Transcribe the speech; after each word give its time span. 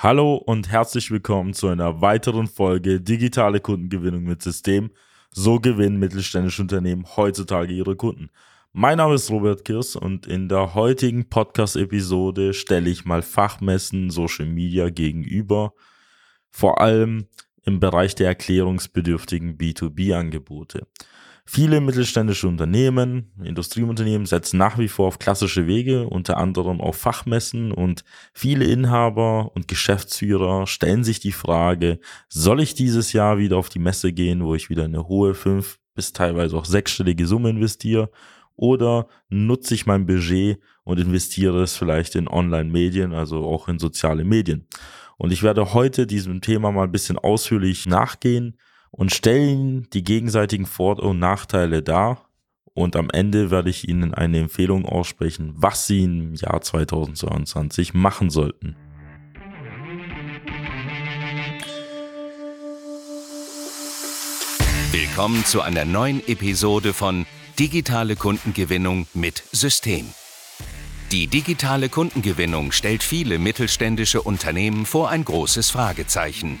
Hallo 0.00 0.36
und 0.36 0.70
herzlich 0.70 1.10
willkommen 1.10 1.54
zu 1.54 1.66
einer 1.66 2.00
weiteren 2.00 2.46
Folge 2.46 3.00
Digitale 3.00 3.58
Kundengewinnung 3.58 4.22
mit 4.22 4.40
System. 4.40 4.92
So 5.32 5.58
gewinnen 5.58 5.98
mittelständische 5.98 6.62
Unternehmen 6.62 7.04
heutzutage 7.16 7.72
ihre 7.72 7.96
Kunden. 7.96 8.30
Mein 8.72 8.98
Name 8.98 9.16
ist 9.16 9.28
Robert 9.28 9.64
Kirs 9.64 9.96
und 9.96 10.28
in 10.28 10.48
der 10.48 10.76
heutigen 10.76 11.28
Podcast-Episode 11.28 12.54
stelle 12.54 12.88
ich 12.88 13.06
mal 13.06 13.22
Fachmessen 13.22 14.10
Social 14.10 14.46
Media 14.46 14.88
gegenüber, 14.88 15.72
vor 16.48 16.80
allem 16.80 17.26
im 17.64 17.80
Bereich 17.80 18.14
der 18.14 18.28
erklärungsbedürftigen 18.28 19.58
B2B-Angebote. 19.58 20.86
Viele 21.50 21.80
mittelständische 21.80 22.46
Unternehmen, 22.46 23.32
Industrieunternehmen 23.42 24.26
setzen 24.26 24.58
nach 24.58 24.76
wie 24.76 24.86
vor 24.86 25.06
auf 25.06 25.18
klassische 25.18 25.66
Wege, 25.66 26.06
unter 26.06 26.36
anderem 26.36 26.78
auf 26.78 26.96
Fachmessen 26.96 27.72
und 27.72 28.04
viele 28.34 28.66
Inhaber 28.66 29.52
und 29.54 29.66
Geschäftsführer 29.66 30.66
stellen 30.66 31.04
sich 31.04 31.20
die 31.20 31.32
Frage, 31.32 32.00
soll 32.28 32.60
ich 32.60 32.74
dieses 32.74 33.14
Jahr 33.14 33.38
wieder 33.38 33.56
auf 33.56 33.70
die 33.70 33.78
Messe 33.78 34.12
gehen, 34.12 34.44
wo 34.44 34.54
ich 34.54 34.68
wieder 34.68 34.84
eine 34.84 35.08
hohe 35.08 35.32
fünf 35.32 35.78
bis 35.94 36.12
teilweise 36.12 36.54
auch 36.54 36.66
sechsstellige 36.66 37.26
Summe 37.26 37.48
investiere 37.48 38.10
oder 38.54 39.08
nutze 39.30 39.72
ich 39.72 39.86
mein 39.86 40.04
Budget 40.04 40.60
und 40.84 41.00
investiere 41.00 41.62
es 41.62 41.78
vielleicht 41.78 42.14
in 42.14 42.28
Online-Medien, 42.28 43.14
also 43.14 43.46
auch 43.46 43.68
in 43.68 43.78
soziale 43.78 44.24
Medien. 44.24 44.68
Und 45.16 45.32
ich 45.32 45.42
werde 45.42 45.72
heute 45.72 46.06
diesem 46.06 46.42
Thema 46.42 46.72
mal 46.72 46.84
ein 46.84 46.92
bisschen 46.92 47.16
ausführlich 47.16 47.86
nachgehen 47.86 48.58
und 48.90 49.12
stellen 49.12 49.88
die 49.92 50.04
gegenseitigen 50.04 50.66
Vor- 50.66 51.02
und 51.02 51.18
Nachteile 51.18 51.82
dar. 51.82 52.24
Und 52.74 52.94
am 52.94 53.10
Ende 53.10 53.50
werde 53.50 53.70
ich 53.70 53.88
Ihnen 53.88 54.14
eine 54.14 54.38
Empfehlung 54.38 54.86
aussprechen, 54.86 55.52
was 55.56 55.86
Sie 55.86 56.04
im 56.04 56.34
Jahr 56.34 56.60
2022 56.60 57.94
machen 57.94 58.30
sollten. 58.30 58.76
Willkommen 64.92 65.44
zu 65.44 65.60
einer 65.62 65.84
neuen 65.84 66.26
Episode 66.28 66.92
von 66.92 67.26
Digitale 67.58 68.14
Kundengewinnung 68.14 69.08
mit 69.14 69.42
System. 69.50 70.06
Die 71.10 71.26
digitale 71.26 71.88
Kundengewinnung 71.88 72.70
stellt 72.70 73.02
viele 73.02 73.38
mittelständische 73.38 74.22
Unternehmen 74.22 74.86
vor 74.86 75.08
ein 75.08 75.24
großes 75.24 75.70
Fragezeichen. 75.70 76.60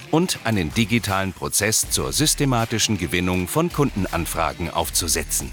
und 0.11 0.39
einen 0.43 0.73
digitalen 0.73 1.33
Prozess 1.33 1.89
zur 1.89 2.11
systematischen 2.11 2.97
Gewinnung 2.97 3.47
von 3.47 3.71
Kundenanfragen 3.71 4.69
aufzusetzen. 4.69 5.51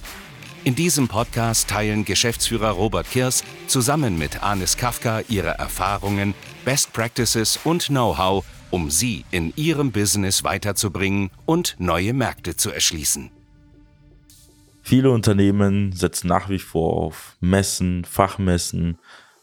In 0.64 0.74
diesem 0.74 1.08
Podcast 1.08 1.70
teilen 1.70 2.04
Geschäftsführer 2.04 2.70
Robert 2.70 3.08
Kirs 3.10 3.44
zusammen 3.68 4.18
mit 4.18 4.42
Anis 4.42 4.76
Kafka 4.76 5.22
ihre 5.28 5.50
Erfahrungen, 5.50 6.34
Best 6.64 6.92
Practices 6.92 7.58
und 7.64 7.86
Know-how, 7.86 8.44
um 8.70 8.90
sie 8.90 9.24
in 9.30 9.52
ihrem 9.56 9.92
Business 9.92 10.44
weiterzubringen 10.44 11.30
und 11.46 11.76
neue 11.78 12.12
Märkte 12.12 12.56
zu 12.56 12.70
erschließen. 12.70 13.30
Viele 14.82 15.10
Unternehmen 15.10 15.92
setzen 15.92 16.28
nach 16.28 16.48
wie 16.48 16.58
vor 16.58 16.94
auf 16.94 17.36
Messen, 17.40 18.04
Fachmessen, 18.04 18.98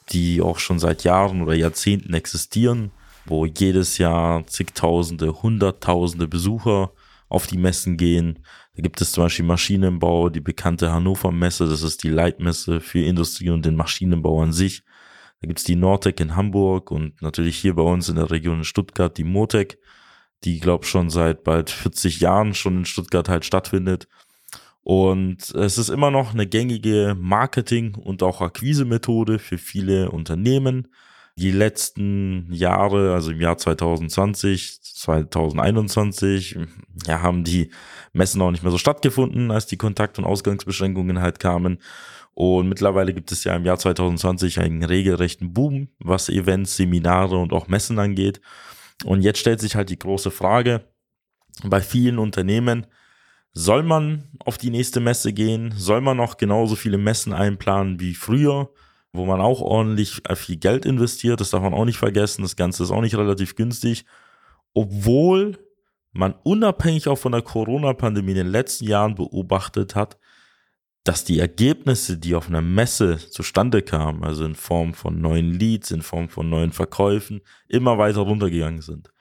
die 0.10 0.42
auch 0.42 0.60
schon 0.60 0.80
seit 0.80 1.04
Jahren 1.04 1.42
oder 1.42 1.54
Jahrzehnten 1.54 2.14
existieren 2.14 2.92
wo 3.26 3.46
jedes 3.46 3.98
Jahr 3.98 4.46
zigtausende, 4.48 5.42
hunderttausende 5.42 6.28
Besucher 6.28 6.92
auf 7.28 7.48
die 7.48 7.58
Messen 7.58 7.98
gehen. 7.98 8.40
Da 8.76 8.82
gibt 8.82 9.02
es 9.02 9.12
zum 9.12 9.24
Beispiel 9.24 9.46
Maschinenbau, 9.46 10.30
die 10.30 10.42
bekannte 10.42 10.92
Hannover 10.92 11.32
Messe, 11.32 11.68
das 11.68 11.82
ist 11.82 12.04
die 12.04 12.10
Leitmesse 12.10 12.82
für 12.82 13.00
Industrie 13.00 13.50
und 13.50 13.66
den 13.66 13.76
Maschinenbau 13.76 14.42
an 14.42 14.54
sich. 14.54 14.84
Da 15.42 15.48
gibt 15.48 15.60
es 15.60 15.66
die 15.66 15.76
Nordtec 15.76 16.20
in 16.20 16.36
Hamburg 16.36 16.92
und 16.92 17.22
natürlich 17.22 17.58
hier 17.58 17.76
bei 17.76 17.84
uns 17.84 18.10
in 18.10 18.16
der 18.16 18.32
Region 18.32 18.60
in 18.60 18.64
Stuttgart 18.64 19.18
die 19.18 19.24
Motec, 19.24 19.80
die 20.44 20.60
glaube 20.60 20.86
schon 20.86 21.10
seit 21.10 21.44
bald 21.44 21.70
40 21.70 22.20
Jahren 22.20 22.54
schon 22.54 22.80
in 22.80 22.86
Stuttgart 22.86 23.28
halt 23.28 23.46
stattfindet. 23.46 24.08
Und 24.82 25.54
es 25.56 25.80
ist 25.80 25.90
immer 25.90 26.12
noch 26.12 26.34
eine 26.34 26.46
gängige 26.46 27.16
Marketing- 27.20 27.96
und 27.96 28.22
auch 28.22 28.42
Akquise-Methode 28.42 29.40
für 29.40 29.58
viele 29.58 30.12
Unternehmen 30.12 30.88
die 31.38 31.52
letzten 31.52 32.52
Jahre, 32.52 33.14
also 33.14 33.32
im 33.32 33.42
Jahr 33.42 33.58
2020, 33.58 34.82
2021, 34.82 36.58
ja, 37.06 37.22
haben 37.22 37.44
die 37.44 37.72
Messen 38.14 38.42
auch 38.42 38.52
nicht 38.52 38.64
mehr 38.64 38.72
so 38.72 38.78
stattgefunden, 38.78 39.52
als 39.52 39.66
die 39.66 39.78
Kontakt- 39.78 40.18
und 40.18 40.26
Ausgangsbeschränkungen 40.26 41.20
halt 41.22 41.40
kamen. 41.40 41.80
Und 42.34 42.70
mittlerweile 42.70 43.14
gibt 43.14 43.32
es 43.32 43.44
ja 43.44 43.56
im 43.56 43.66
Jahr 43.66 43.78
2020 43.78 44.60
einen 44.60 44.84
regelrechten 44.84 45.54
Boom, 45.54 45.90
was 46.00 46.30
Events, 46.30 46.78
Seminare 46.78 47.38
und 47.38 47.52
auch 47.52 47.68
Messen 47.68 48.00
angeht. 48.00 48.40
Und 49.04 49.22
jetzt 49.22 49.40
stellt 49.40 49.60
sich 49.60 49.76
halt 49.76 49.90
die 49.90 50.00
große 50.00 50.32
Frage 50.32 50.88
bei 51.64 51.82
vielen 51.82 52.18
Unternehmen, 52.18 52.88
soll 53.52 53.84
man 53.84 54.30
auf 54.40 54.58
die 54.58 54.70
nächste 54.70 55.00
Messe 55.00 55.32
gehen? 55.32 55.74
Soll 55.78 56.02
man 56.02 56.18
noch 56.18 56.36
genauso 56.36 56.76
viele 56.76 56.98
Messen 56.98 57.32
einplanen 57.32 58.02
wie 58.02 58.14
früher? 58.14 58.70
Wo 59.16 59.26
man 59.26 59.42
auch 59.42 59.62
ordentlich 59.62 60.22
äh, 60.28 60.36
viel 60.36 60.58
Geld 60.58 60.86
investiert. 60.86 61.40
Das 61.40 61.50
darf 61.50 61.62
man 61.62 61.74
auch 61.74 61.86
nicht 61.86 61.98
vergessen. 61.98 62.42
Das 62.42 62.56
Ganze 62.56 62.84
ist 62.84 62.92
auch 62.92 63.02
nicht 63.02 63.18
relativ 63.18 63.56
günstig. 63.56 64.06
Obwohl 64.74 65.58
man 66.12 66.34
unabhängig 66.44 67.08
auch 67.08 67.18
von 67.18 67.34
der 67.34 67.42
Corona-Pandemie 67.42 68.32
in 68.32 68.38
den 68.38 68.48
letzten 68.48 68.86
Jahren 68.86 69.16
beobachtet 69.16 69.96
hat, 69.96 70.18
dass 71.04 71.24
die 71.24 71.40
Ergebnisse, 71.40 72.18
die 72.18 72.34
auf 72.34 72.48
einer 72.48 72.62
Messe 72.62 73.18
zustande 73.18 73.84
kamen, 73.84 74.24
also 74.24 74.44
in 74.44 74.56
Form 74.56 74.94
von 74.94 75.22
neuen 75.22 75.52
Leads, 75.52 75.92
in 75.92 76.02
Form 76.02 76.30
von 76.30 76.50
neuen 76.50 76.72
Verkäufen, 76.72 77.42
immer 77.68 77.98
weiter 77.98 78.22
runtergegangen 78.22 78.82
sind. 78.82 79.12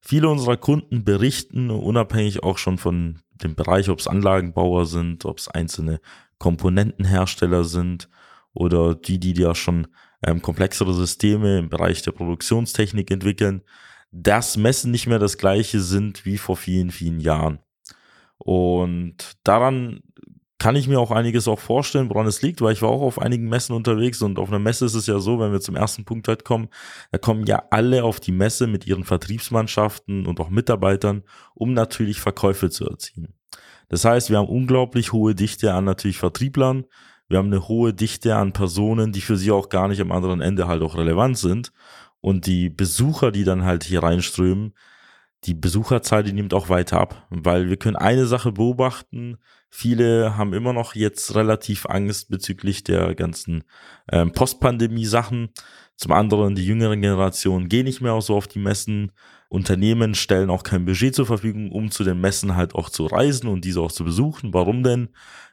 Viele 0.00 0.28
unserer 0.28 0.56
Kunden 0.56 1.04
berichten, 1.04 1.70
unabhängig 1.70 2.42
auch 2.42 2.58
schon 2.58 2.78
von 2.78 3.20
dem 3.32 3.54
Bereich, 3.54 3.90
ob 3.90 3.98
es 3.98 4.06
Anlagenbauer 4.06 4.86
sind, 4.86 5.24
ob 5.24 5.38
es 5.38 5.48
einzelne 5.48 6.00
Komponentenhersteller 6.38 7.64
sind, 7.64 8.08
oder 8.56 8.94
die, 8.94 9.20
die 9.20 9.34
ja 9.34 9.54
schon 9.54 9.86
ähm, 10.24 10.42
komplexere 10.42 10.94
Systeme 10.94 11.58
im 11.58 11.68
Bereich 11.68 12.02
der 12.02 12.12
Produktionstechnik 12.12 13.10
entwickeln, 13.10 13.62
das 14.10 14.56
Messen 14.56 14.90
nicht 14.90 15.06
mehr 15.06 15.18
das 15.18 15.38
gleiche 15.38 15.80
sind 15.80 16.24
wie 16.24 16.38
vor 16.38 16.56
vielen, 16.56 16.90
vielen 16.90 17.20
Jahren. 17.20 17.58
Und 18.38 19.36
daran 19.44 20.00
kann 20.58 20.74
ich 20.74 20.88
mir 20.88 20.98
auch 20.98 21.10
einiges 21.10 21.48
auch 21.48 21.58
vorstellen, 21.58 22.08
woran 22.08 22.26
es 22.26 22.40
liegt, 22.40 22.62
weil 22.62 22.72
ich 22.72 22.80
war 22.80 22.88
auch 22.88 23.02
auf 23.02 23.20
einigen 23.20 23.48
Messen 23.48 23.74
unterwegs 23.74 24.22
und 24.22 24.38
auf 24.38 24.48
einer 24.48 24.58
Messe 24.58 24.86
ist 24.86 24.94
es 24.94 25.06
ja 25.06 25.18
so, 25.18 25.38
wenn 25.38 25.52
wir 25.52 25.60
zum 25.60 25.76
ersten 25.76 26.06
Punkt 26.06 26.28
halt 26.28 26.44
kommen, 26.44 26.68
da 27.12 27.18
kommen 27.18 27.44
ja 27.44 27.64
alle 27.70 28.04
auf 28.04 28.20
die 28.20 28.32
Messe 28.32 28.66
mit 28.66 28.86
ihren 28.86 29.04
Vertriebsmannschaften 29.04 30.26
und 30.26 30.40
auch 30.40 30.48
Mitarbeitern, 30.48 31.24
um 31.54 31.74
natürlich 31.74 32.20
Verkäufe 32.20 32.70
zu 32.70 32.88
erzielen. 32.88 33.34
Das 33.88 34.04
heißt, 34.04 34.30
wir 34.30 34.38
haben 34.38 34.48
unglaublich 34.48 35.12
hohe 35.12 35.34
Dichte 35.34 35.74
an 35.74 35.84
natürlich 35.84 36.18
Vertrieblern, 36.18 36.86
wir 37.28 37.38
haben 37.38 37.46
eine 37.46 37.68
hohe 37.68 37.92
Dichte 37.92 38.36
an 38.36 38.52
Personen, 38.52 39.12
die 39.12 39.20
für 39.20 39.36
sie 39.36 39.50
auch 39.50 39.68
gar 39.68 39.88
nicht 39.88 40.00
am 40.00 40.12
anderen 40.12 40.40
Ende 40.40 40.68
halt 40.68 40.82
auch 40.82 40.96
relevant 40.96 41.38
sind. 41.38 41.72
Und 42.20 42.46
die 42.46 42.70
Besucher, 42.70 43.32
die 43.32 43.44
dann 43.44 43.64
halt 43.64 43.84
hier 43.84 44.02
reinströmen, 44.02 44.74
die 45.44 45.54
Besucherzahl, 45.54 46.24
die 46.24 46.32
nimmt 46.32 46.54
auch 46.54 46.68
weiter 46.68 47.00
ab, 47.00 47.26
weil 47.30 47.68
wir 47.68 47.76
können 47.76 47.96
eine 47.96 48.26
Sache 48.26 48.52
beobachten. 48.52 49.38
Viele 49.70 50.36
haben 50.36 50.52
immer 50.52 50.72
noch 50.72 50.94
jetzt 50.94 51.34
relativ 51.34 51.86
Angst 51.86 52.30
bezüglich 52.30 52.82
der 52.82 53.14
ganzen 53.14 53.64
ähm, 54.10 54.32
Postpandemie-Sachen. 54.32 55.50
Zum 55.96 56.12
anderen, 56.12 56.54
die 56.54 56.66
jüngeren 56.66 57.00
Generationen 57.00 57.68
gehen 57.68 57.84
nicht 57.84 58.00
mehr 58.00 58.14
auch 58.14 58.22
so 58.22 58.36
auf 58.36 58.48
die 58.48 58.58
Messen. 58.58 59.12
Unternehmen 59.48 60.14
stellen 60.14 60.50
auch 60.50 60.62
kein 60.62 60.84
Budget 60.84 61.14
zur 61.14 61.26
Verfügung, 61.26 61.70
um 61.70 61.90
zu 61.90 62.04
den 62.04 62.20
Messen 62.20 62.56
halt 62.56 62.74
auch 62.74 62.90
zu 62.90 63.06
reisen 63.06 63.48
und 63.48 63.64
diese 63.64 63.80
auch 63.80 63.92
zu 63.92 64.04
besuchen. 64.04 64.52
Warum 64.52 64.82
denn? 64.82 65.08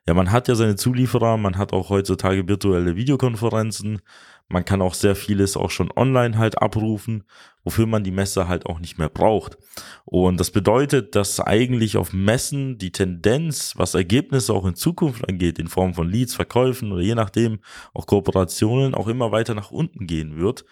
Ja, 0.08 0.14
man 0.14 0.32
hat 0.32 0.48
ja 0.48 0.56
seine 0.56 0.76
Zulieferer, 0.76 1.38
man 1.38 1.58
hat 1.58 1.72
auch 1.72 1.90
heutzutage 1.90 2.48
virtuelle 2.48 2.96
Videokonferenzen, 2.96 4.02
man 4.50 4.66
kann 4.66 4.82
auch 4.82 4.94
sehr 4.94 5.16
vieles 5.16 5.56
auch 5.56 5.72
schon 5.72 5.90
online 5.96 6.38
halt 6.38 6.62
abrufen, 6.62 7.24
wofür 7.64 7.86
man 7.86 8.04
die 8.04 8.12
Messe 8.12 8.48
halt 8.48 8.66
auch 8.66 8.80
nicht 8.80 8.98
mehr 8.98 9.08
braucht. 9.08 9.58
Und 10.04 10.40
das 10.40 10.52
bedeutet, 10.52 11.16
dass 11.16 11.40
eigentlich 11.40 11.96
auf 11.96 12.12
Messen 12.12 12.78
die 12.78 12.92
Tendenz, 12.92 13.76
was 13.78 13.94
Ergebnisse 13.94 14.54
auch 14.54 14.66
in 14.66 14.76
Zukunft 14.76 15.28
angeht, 15.30 15.58
in 15.58 15.68
Form 15.68 15.94
von 15.94 16.10
Leads, 16.10 16.36
Verkäufen 16.36 16.92
oder 16.92 17.02
je 17.02 17.16
nachdem 17.16 17.60
auch 17.94 18.06
Kooperationen, 18.06 18.96
auch 18.96 19.08
immer 19.08 19.32
weiter 19.32 19.56
nach 19.56 19.72
unten 19.72 20.06
gehen 20.06 20.38
wird 20.38 20.66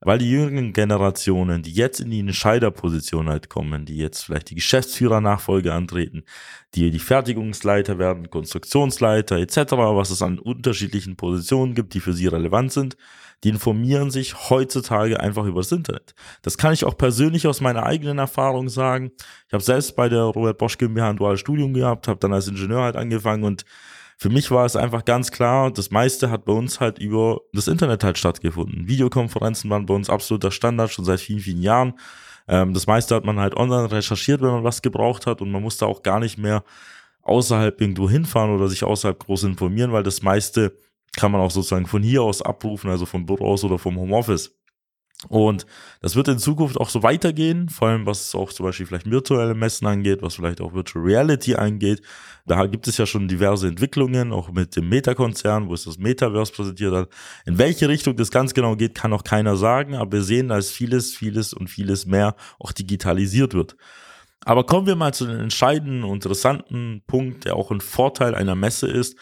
weil 0.00 0.18
die 0.18 0.30
jüngeren 0.30 0.72
Generationen, 0.72 1.62
die 1.62 1.72
jetzt 1.72 2.00
in 2.00 2.10
die 2.10 2.20
Entscheiderposition 2.20 3.28
halt 3.28 3.48
kommen, 3.48 3.86
die 3.86 3.96
jetzt 3.96 4.24
vielleicht 4.24 4.50
die 4.50 4.54
Geschäftsführernachfolge 4.54 5.72
antreten, 5.72 6.24
die 6.74 6.90
die 6.90 6.98
Fertigungsleiter 6.98 7.98
werden, 7.98 8.30
Konstruktionsleiter 8.30 9.36
etc., 9.36 9.72
was 9.72 10.10
es 10.10 10.22
an 10.22 10.38
unterschiedlichen 10.38 11.16
Positionen 11.16 11.74
gibt, 11.74 11.94
die 11.94 12.00
für 12.00 12.12
sie 12.12 12.26
relevant 12.26 12.72
sind, 12.72 12.96
die 13.44 13.50
informieren 13.50 14.10
sich 14.10 14.50
heutzutage 14.50 15.20
einfach 15.20 15.44
über 15.44 15.60
das 15.60 15.72
Internet. 15.72 16.14
Das 16.42 16.58
kann 16.58 16.72
ich 16.72 16.84
auch 16.84 16.96
persönlich 16.96 17.46
aus 17.46 17.60
meiner 17.60 17.84
eigenen 17.84 18.18
Erfahrung 18.18 18.68
sagen. 18.68 19.12
Ich 19.46 19.52
habe 19.52 19.62
selbst 19.62 19.94
bei 19.96 20.08
der 20.08 20.22
Robert 20.22 20.58
Bosch 20.58 20.78
GmbH 20.78 21.10
ein 21.10 21.16
duales 21.16 21.40
Studium 21.40 21.74
gehabt, 21.74 22.08
habe 22.08 22.20
dann 22.20 22.32
als 22.32 22.48
Ingenieur 22.48 22.82
halt 22.82 22.96
angefangen 22.96 23.44
und 23.44 23.64
für 24.18 24.30
mich 24.30 24.50
war 24.50 24.64
es 24.64 24.76
einfach 24.76 25.04
ganz 25.04 25.30
klar, 25.30 25.70
das 25.70 25.90
meiste 25.90 26.30
hat 26.30 26.46
bei 26.46 26.52
uns 26.52 26.80
halt 26.80 26.98
über 26.98 27.40
das 27.52 27.68
Internet 27.68 28.02
halt 28.02 28.16
stattgefunden. 28.16 28.88
Videokonferenzen 28.88 29.68
waren 29.68 29.84
bei 29.84 29.94
uns 29.94 30.08
absoluter 30.08 30.50
Standard, 30.50 30.90
schon 30.90 31.04
seit 31.04 31.20
vielen, 31.20 31.40
vielen 31.40 31.60
Jahren. 31.60 31.98
Ähm, 32.48 32.72
das 32.72 32.86
meiste 32.86 33.14
hat 33.14 33.24
man 33.24 33.38
halt 33.38 33.54
online 33.56 33.90
recherchiert, 33.90 34.40
wenn 34.40 34.50
man 34.50 34.64
was 34.64 34.80
gebraucht 34.80 35.26
hat 35.26 35.42
und 35.42 35.50
man 35.50 35.62
musste 35.62 35.86
auch 35.86 36.02
gar 36.02 36.20
nicht 36.20 36.38
mehr 36.38 36.64
außerhalb 37.22 37.78
irgendwo 37.78 38.08
hinfahren 38.08 38.54
oder 38.54 38.68
sich 38.68 38.84
außerhalb 38.84 39.18
groß 39.18 39.44
informieren, 39.44 39.92
weil 39.92 40.02
das 40.02 40.22
meiste 40.22 40.78
kann 41.16 41.32
man 41.32 41.40
auch 41.40 41.50
sozusagen 41.50 41.86
von 41.86 42.02
hier 42.02 42.22
aus 42.22 42.40
abrufen, 42.40 42.88
also 42.90 43.04
vom 43.04 43.26
Büro 43.26 43.52
aus 43.52 43.64
oder 43.64 43.78
vom 43.78 43.96
Homeoffice. 43.96 44.54
Und 45.28 45.66
das 46.02 46.14
wird 46.14 46.28
in 46.28 46.38
Zukunft 46.38 46.76
auch 46.76 46.90
so 46.90 47.02
weitergehen, 47.02 47.70
vor 47.70 47.88
allem 47.88 48.04
was 48.04 48.34
auch 48.34 48.52
zum 48.52 48.66
Beispiel 48.66 48.84
vielleicht 48.84 49.10
virtuelle 49.10 49.54
Messen 49.54 49.86
angeht, 49.86 50.20
was 50.20 50.34
vielleicht 50.34 50.60
auch 50.60 50.74
Virtual 50.74 51.02
Reality 51.02 51.54
angeht. 51.54 52.02
Da 52.44 52.66
gibt 52.66 52.86
es 52.86 52.98
ja 52.98 53.06
schon 53.06 53.26
diverse 53.26 53.66
Entwicklungen, 53.66 54.30
auch 54.30 54.50
mit 54.52 54.76
dem 54.76 54.90
Meta-Konzern, 54.90 55.68
wo 55.68 55.74
es 55.74 55.84
das 55.84 55.96
Metaverse 55.96 56.52
präsentiert 56.52 56.92
hat. 56.92 57.08
In 57.46 57.56
welche 57.56 57.88
Richtung 57.88 58.14
das 58.16 58.30
ganz 58.30 58.52
genau 58.52 58.76
geht, 58.76 58.94
kann 58.94 59.14
auch 59.14 59.24
keiner 59.24 59.56
sagen, 59.56 59.94
aber 59.94 60.12
wir 60.12 60.22
sehen, 60.22 60.48
dass 60.48 60.70
vieles, 60.70 61.16
vieles 61.16 61.54
und 61.54 61.68
vieles 61.68 62.04
mehr 62.04 62.36
auch 62.58 62.72
digitalisiert 62.72 63.54
wird. 63.54 63.76
Aber 64.44 64.64
kommen 64.64 64.86
wir 64.86 64.96
mal 64.96 65.14
zu 65.14 65.26
den 65.26 65.40
entscheidenden 65.40 66.04
interessanten 66.04 67.02
Punkt, 67.06 67.46
der 67.46 67.56
auch 67.56 67.70
ein 67.70 67.80
Vorteil 67.80 68.34
einer 68.34 68.54
Messe 68.54 68.86
ist. 68.86 69.16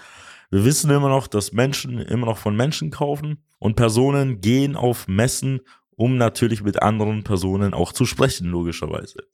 Wir 0.51 0.65
wissen 0.65 0.91
immer 0.91 1.09
noch, 1.09 1.29
dass 1.29 1.53
Menschen 1.53 1.99
immer 1.99 2.27
noch 2.27 2.37
von 2.37 2.55
Menschen 2.55 2.91
kaufen 2.91 3.43
und 3.59 3.77
Personen 3.77 4.43
gehen 4.43 4.77
auf 4.77 5.09
Messen, 5.09 5.61
um 5.97 6.17
natürlich 6.17 6.63
mit 6.63 6.83
anderen 6.83 7.25
Personen 7.25 7.75
auch 7.75 7.93
zu 7.93 8.05
sprechen, 8.07 8.49
logischerweise. 8.49 9.25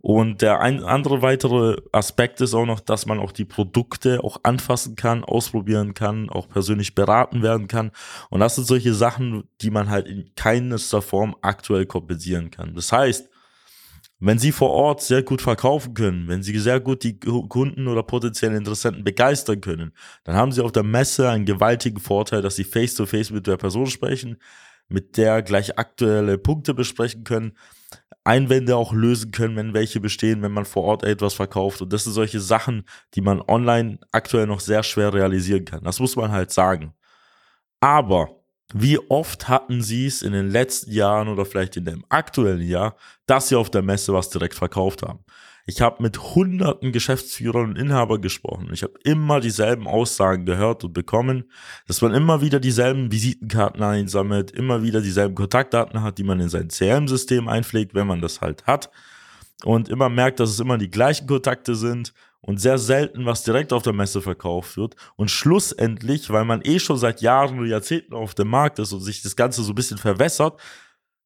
Und 0.00 0.42
der 0.42 0.60
ein 0.60 0.82
andere 0.82 1.22
weitere 1.22 1.76
Aspekt 1.92 2.40
ist 2.40 2.54
auch 2.54 2.66
noch, 2.66 2.80
dass 2.80 3.06
man 3.06 3.18
auch 3.18 3.32
die 3.32 3.44
Produkte 3.44 4.22
auch 4.22 4.38
anfassen 4.42 4.94
kann, 4.94 5.24
ausprobieren 5.24 5.94
kann, 5.94 6.30
auch 6.30 6.48
persönlich 6.48 6.94
beraten 6.94 7.42
werden 7.42 7.66
kann. 7.66 7.90
Und 8.30 8.40
das 8.40 8.54
sind 8.54 8.66
solche 8.66 8.94
Sachen, 8.94 9.44
die 9.60 9.70
man 9.70 9.90
halt 9.90 10.06
in 10.06 10.30
keinster 10.36 11.02
Form 11.02 11.36
aktuell 11.42 11.86
kompensieren 11.86 12.50
kann. 12.50 12.74
Das 12.74 12.92
heißt, 12.92 13.28
wenn 14.20 14.38
Sie 14.38 14.50
vor 14.50 14.70
Ort 14.70 15.00
sehr 15.00 15.22
gut 15.22 15.40
verkaufen 15.40 15.94
können, 15.94 16.26
wenn 16.26 16.42
Sie 16.42 16.58
sehr 16.58 16.80
gut 16.80 17.04
die 17.04 17.20
Kunden 17.20 17.86
oder 17.86 18.02
potenziellen 18.02 18.56
Interessenten 18.56 19.04
begeistern 19.04 19.60
können, 19.60 19.92
dann 20.24 20.34
haben 20.34 20.50
Sie 20.50 20.62
auf 20.62 20.72
der 20.72 20.82
Messe 20.82 21.28
einen 21.30 21.44
gewaltigen 21.44 22.00
Vorteil, 22.00 22.42
dass 22.42 22.56
Sie 22.56 22.64
face-to-face 22.64 23.28
-face 23.28 23.32
mit 23.32 23.46
der 23.46 23.56
Person 23.56 23.86
sprechen, 23.86 24.38
mit 24.88 25.16
der 25.16 25.42
gleich 25.42 25.78
aktuelle 25.78 26.38
Punkte 26.38 26.74
besprechen 26.74 27.24
können, 27.24 27.56
Einwände 28.24 28.76
auch 28.76 28.92
lösen 28.92 29.30
können, 29.30 29.56
wenn 29.56 29.74
welche 29.74 30.00
bestehen, 30.00 30.42
wenn 30.42 30.52
man 30.52 30.66
vor 30.66 30.84
Ort 30.84 31.02
etwas 31.02 31.34
verkauft. 31.34 31.80
Und 31.80 31.92
das 31.92 32.04
sind 32.04 32.12
solche 32.12 32.40
Sachen, 32.40 32.84
die 33.14 33.22
man 33.22 33.40
online 33.40 33.98
aktuell 34.12 34.46
noch 34.46 34.60
sehr 34.60 34.82
schwer 34.82 35.14
realisieren 35.14 35.64
kann. 35.64 35.84
Das 35.84 35.98
muss 35.98 36.16
man 36.16 36.30
halt 36.30 36.50
sagen. 36.50 36.92
Aber 37.80 38.38
wie 38.74 38.98
oft 38.98 39.48
hatten 39.48 39.82
Sie 39.82 40.06
es 40.06 40.20
in 40.20 40.32
den 40.32 40.50
letzten 40.50 40.92
Jahren 40.92 41.28
oder 41.28 41.46
vielleicht 41.46 41.76
in 41.78 41.86
dem 41.86 42.04
aktuellen 42.10 42.60
Jahr, 42.60 42.96
dass 43.26 43.48
Sie 43.48 43.56
auf 43.56 43.70
der 43.70 43.82
Messe 43.82 44.12
was 44.12 44.28
direkt 44.28 44.54
verkauft 44.54 45.02
haben? 45.02 45.24
Ich 45.70 45.82
habe 45.82 46.02
mit 46.02 46.34
hunderten 46.34 46.92
Geschäftsführern 46.92 47.68
und 47.68 47.76
Inhabern 47.76 48.22
gesprochen. 48.22 48.70
Ich 48.72 48.82
habe 48.82 48.94
immer 49.04 49.38
dieselben 49.38 49.86
Aussagen 49.86 50.46
gehört 50.46 50.82
und 50.82 50.94
bekommen, 50.94 51.44
dass 51.86 52.00
man 52.00 52.14
immer 52.14 52.40
wieder 52.40 52.58
dieselben 52.58 53.12
Visitenkarten 53.12 53.82
einsammelt, 53.82 54.50
immer 54.50 54.82
wieder 54.82 55.02
dieselben 55.02 55.34
Kontaktdaten 55.34 56.02
hat, 56.02 56.16
die 56.16 56.24
man 56.24 56.40
in 56.40 56.48
sein 56.48 56.68
CRM-System 56.68 57.48
einpflegt, 57.48 57.94
wenn 57.94 58.06
man 58.06 58.22
das 58.22 58.40
halt 58.40 58.66
hat. 58.66 58.90
Und 59.62 59.90
immer 59.90 60.08
merkt, 60.08 60.40
dass 60.40 60.48
es 60.48 60.58
immer 60.58 60.78
die 60.78 60.90
gleichen 60.90 61.26
Kontakte 61.26 61.74
sind 61.74 62.14
und 62.40 62.58
sehr 62.58 62.78
selten 62.78 63.26
was 63.26 63.42
direkt 63.42 63.74
auf 63.74 63.82
der 63.82 63.92
Messe 63.92 64.22
verkauft 64.22 64.78
wird. 64.78 64.96
Und 65.16 65.30
schlussendlich, 65.30 66.30
weil 66.30 66.46
man 66.46 66.62
eh 66.62 66.78
schon 66.78 66.96
seit 66.96 67.20
Jahren 67.20 67.58
oder 67.58 67.68
Jahrzehnten 67.68 68.14
auf 68.14 68.34
dem 68.34 68.48
Markt 68.48 68.78
ist 68.78 68.94
und 68.94 69.00
sich 69.00 69.20
das 69.20 69.36
Ganze 69.36 69.62
so 69.62 69.72
ein 69.72 69.74
bisschen 69.74 69.98
verwässert, 69.98 70.58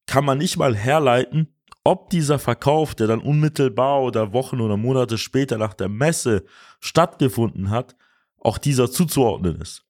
kann 0.05 0.25
man 0.25 0.37
nicht 0.37 0.57
mal 0.57 0.75
herleiten, 0.75 1.47
ob 1.83 2.09
dieser 2.09 2.39
Verkauf, 2.39 2.95
der 2.95 3.07
dann 3.07 3.19
unmittelbar 3.19 4.01
oder 4.01 4.33
Wochen 4.33 4.61
oder 4.61 4.77
Monate 4.77 5.17
später 5.17 5.57
nach 5.57 5.73
der 5.73 5.89
Messe 5.89 6.45
stattgefunden 6.79 7.69
hat, 7.69 7.95
auch 8.39 8.57
dieser 8.57 8.89
zuzuordnen 8.89 9.59
ist. 9.59 9.85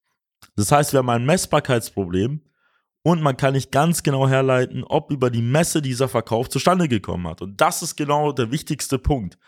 Das 0.56 0.72
heißt, 0.72 0.92
wir 0.92 0.98
haben 0.98 1.10
ein 1.10 1.26
Messbarkeitsproblem 1.26 2.40
und 3.02 3.22
man 3.22 3.36
kann 3.36 3.54
nicht 3.54 3.70
ganz 3.70 4.02
genau 4.02 4.28
herleiten, 4.28 4.82
ob 4.84 5.10
über 5.10 5.30
die 5.30 5.42
Messe 5.42 5.82
dieser 5.82 6.08
Verkauf 6.08 6.48
zustande 6.48 6.88
gekommen 6.88 7.28
hat. 7.28 7.42
Und 7.42 7.60
das 7.60 7.82
ist 7.82 7.96
genau 7.96 8.32
der 8.32 8.50
wichtigste 8.50 8.98
Punkt. 8.98 9.38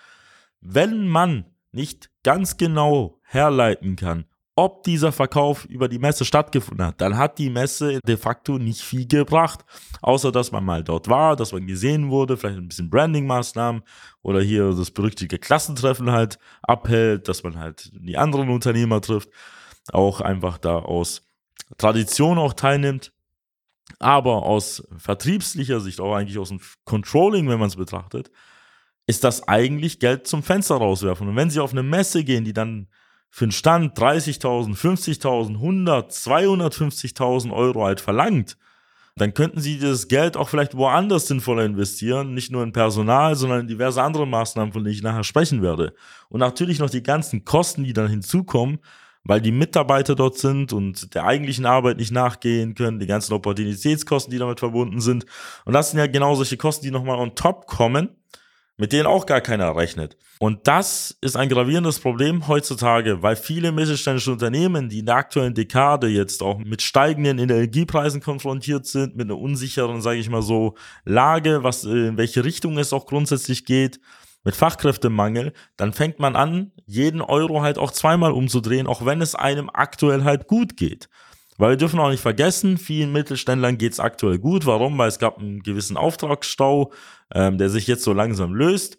Wenn 0.60 1.08
man 1.08 1.46
nicht 1.72 2.10
ganz 2.22 2.56
genau 2.56 3.20
herleiten 3.22 3.96
kann, 3.96 4.25
ob 4.56 4.84
dieser 4.84 5.12
Verkauf 5.12 5.66
über 5.66 5.86
die 5.86 5.98
Messe 5.98 6.24
stattgefunden 6.24 6.86
hat, 6.86 7.00
dann 7.00 7.18
hat 7.18 7.38
die 7.38 7.50
Messe 7.50 8.00
de 8.06 8.16
facto 8.16 8.58
nicht 8.58 8.80
viel 8.80 9.06
gebracht, 9.06 9.64
außer 10.00 10.32
dass 10.32 10.50
man 10.50 10.64
mal 10.64 10.82
dort 10.82 11.08
war, 11.08 11.36
dass 11.36 11.52
man 11.52 11.66
gesehen 11.66 12.10
wurde, 12.10 12.38
vielleicht 12.38 12.56
ein 12.56 12.68
bisschen 12.68 12.88
Branding-Maßnahmen 12.88 13.82
oder 14.22 14.40
hier 14.40 14.70
das 14.70 14.90
berüchtigte 14.90 15.38
Klassentreffen 15.38 16.10
halt 16.10 16.38
abhält, 16.62 17.28
dass 17.28 17.42
man 17.42 17.58
halt 17.58 17.90
die 17.94 18.16
anderen 18.16 18.48
Unternehmer 18.48 19.02
trifft, 19.02 19.28
auch 19.92 20.22
einfach 20.22 20.56
da 20.56 20.78
aus 20.78 21.22
Tradition 21.76 22.38
auch 22.38 22.54
teilnimmt. 22.54 23.12
Aber 24.00 24.44
aus 24.44 24.86
vertriebslicher 24.96 25.80
Sicht, 25.80 26.00
auch 26.00 26.14
eigentlich 26.14 26.38
aus 26.38 26.48
dem 26.48 26.60
Controlling, 26.84 27.48
wenn 27.48 27.60
man 27.60 27.68
es 27.68 27.76
betrachtet, 27.76 28.32
ist 29.06 29.22
das 29.22 29.46
eigentlich 29.46 30.00
Geld 30.00 30.26
zum 30.26 30.42
Fenster 30.42 30.76
rauswerfen. 30.76 31.28
Und 31.28 31.36
wenn 31.36 31.50
Sie 31.50 31.60
auf 31.60 31.70
eine 31.70 31.84
Messe 31.84 32.24
gehen, 32.24 32.44
die 32.44 32.52
dann 32.52 32.88
für 33.31 33.44
einen 33.44 33.52
Stand 33.52 33.99
30.000, 33.99 34.76
50.000, 34.76 35.55
100, 35.55 36.12
250.000 36.12 37.52
Euro 37.52 37.84
halt 37.84 38.00
verlangt, 38.00 38.56
dann 39.19 39.32
könnten 39.32 39.61
Sie 39.61 39.78
dieses 39.78 40.08
Geld 40.08 40.37
auch 40.37 40.50
vielleicht 40.50 40.76
woanders 40.76 41.26
sinnvoller 41.26 41.64
investieren, 41.64 42.34
nicht 42.34 42.52
nur 42.52 42.62
in 42.62 42.73
Personal, 42.73 43.34
sondern 43.34 43.61
in 43.61 43.67
diverse 43.67 44.02
andere 44.02 44.26
Maßnahmen, 44.26 44.75
von 44.75 44.84
denen 44.84 44.94
ich 44.94 45.02
nachher 45.02 45.25
sprechen 45.25 45.62
werde. 45.62 45.94
Und 46.28 46.40
natürlich 46.40 46.78
noch 46.78 46.90
die 46.90 47.02
ganzen 47.02 47.45
Kosten, 47.45 47.85
die 47.85 47.95
dann 47.95 48.09
hinzukommen, 48.09 48.78
weil 49.25 49.40
die 49.40 49.52
Mitarbeiter 49.52 50.14
dort 50.14 50.37
sind 50.37 50.75
und 50.75 51.14
der 51.14 51.25
eigentlichen 51.25 51.64
Arbeit 51.64 51.97
nicht 51.97 52.12
nachgehen 52.12 52.75
können, 52.75 52.99
die 52.99 53.06
ganzen 53.06 53.33
Opportunitätskosten, 53.33 54.30
die 54.30 54.38
damit 54.38 54.61
verbunden 54.61 55.00
sind. 55.00 55.25
Und 55.64 55.73
das 55.73 55.90
sind 55.90 55.99
ja 55.99 56.06
genau 56.06 56.35
solche 56.35 56.59
Kosten, 56.59 56.85
die 56.85 56.90
nochmal 56.90 57.18
on 57.18 57.35
top 57.35 57.66
kommen 57.66 58.11
mit 58.76 58.92
denen 58.92 59.06
auch 59.06 59.26
gar 59.26 59.40
keiner 59.40 59.75
rechnet. 59.75 60.16
Und 60.38 60.66
das 60.68 61.16
ist 61.23 61.37
ein 61.37 61.49
gravierendes 61.49 61.99
Problem 61.99 62.47
heutzutage, 62.47 63.23
weil 63.23 63.37
viele 63.37 63.73
mittelständische 63.73 64.33
Unternehmen, 64.33 64.88
die 64.88 64.99
in 64.99 65.06
der 65.06 65.16
aktuellen 65.16 65.54
Dekade 65.54 66.09
jetzt 66.09 66.42
auch 66.42 66.59
mit 66.59 66.83
steigenden 66.83 67.38
Energiepreisen 67.38 68.21
konfrontiert 68.21 68.87
sind, 68.87 69.16
mit 69.16 69.26
einer 69.26 69.38
unsicheren, 69.38 70.02
sage 70.02 70.18
ich 70.18 70.28
mal 70.28 70.42
so, 70.42 70.75
Lage, 71.04 71.62
was 71.62 71.85
in 71.85 72.18
welche 72.18 72.45
Richtung 72.45 72.76
es 72.78 72.92
auch 72.92 73.06
grundsätzlich 73.06 73.64
geht, 73.64 73.99
mit 74.45 74.54
Fachkräftemangel, 74.54 75.52
dann 75.76 75.92
fängt 75.92 76.21
man 76.21 76.37
an, 76.37 76.71
jeden 76.87 77.21
Euro 77.21 77.62
halt 77.62 77.78
auch 77.78 77.90
zweimal 77.90 78.30
umzudrehen, 78.30 78.87
auch 78.87 79.04
wenn 79.04 79.21
es 79.21 79.35
einem 79.35 79.68
aktuell 79.73 80.23
halt 80.23 80.47
gut 80.47 80.76
geht. 80.76 81.09
Weil 81.58 81.70
wir 81.70 81.76
dürfen 81.76 81.98
auch 82.00 82.10
nicht 82.10 82.20
vergessen, 82.20 82.76
vielen 82.78 83.12
Mittelständlern 83.12 83.78
geht 83.78 83.92
es 83.92 84.00
aktuell 84.00 84.38
gut. 84.38 84.66
Warum? 84.66 84.98
Weil 84.98 85.08
es 85.08 85.18
gab 85.18 85.38
einen 85.38 85.62
gewissen 85.62 85.96
Auftragsstau, 85.96 86.92
ähm, 87.34 87.58
der 87.58 87.70
sich 87.70 87.86
jetzt 87.86 88.04
so 88.04 88.12
langsam 88.12 88.54
löst. 88.54 88.98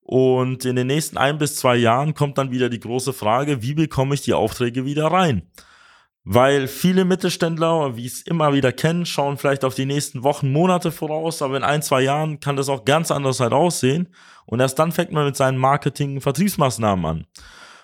Und 0.00 0.64
in 0.64 0.76
den 0.76 0.86
nächsten 0.86 1.18
ein 1.18 1.36
bis 1.38 1.56
zwei 1.56 1.76
Jahren 1.76 2.14
kommt 2.14 2.38
dann 2.38 2.50
wieder 2.50 2.70
die 2.70 2.80
große 2.80 3.12
Frage, 3.12 3.62
wie 3.62 3.74
bekomme 3.74 4.14
ich 4.14 4.22
die 4.22 4.32
Aufträge 4.32 4.84
wieder 4.86 5.08
rein? 5.08 5.50
Weil 6.24 6.68
viele 6.68 7.04
Mittelständler, 7.04 7.96
wie 7.96 8.06
ich 8.06 8.12
es 8.12 8.22
immer 8.22 8.52
wieder 8.52 8.72
kennen, 8.72 9.06
schauen 9.06 9.38
vielleicht 9.38 9.64
auf 9.64 9.74
die 9.74 9.86
nächsten 9.86 10.22
Wochen, 10.22 10.52
Monate 10.52 10.92
voraus, 10.92 11.42
aber 11.42 11.56
in 11.56 11.62
ein, 11.62 11.82
zwei 11.82 12.02
Jahren 12.02 12.40
kann 12.40 12.56
das 12.56 12.68
auch 12.68 12.84
ganz 12.84 13.10
anders 13.10 13.40
halt 13.40 13.52
aussehen. 13.52 14.08
Und 14.44 14.60
erst 14.60 14.78
dann 14.78 14.92
fängt 14.92 15.12
man 15.12 15.26
mit 15.26 15.36
seinen 15.36 15.58
Marketing- 15.58 16.16
und 16.16 16.20
Vertriebsmaßnahmen 16.20 17.04
an. 17.04 17.26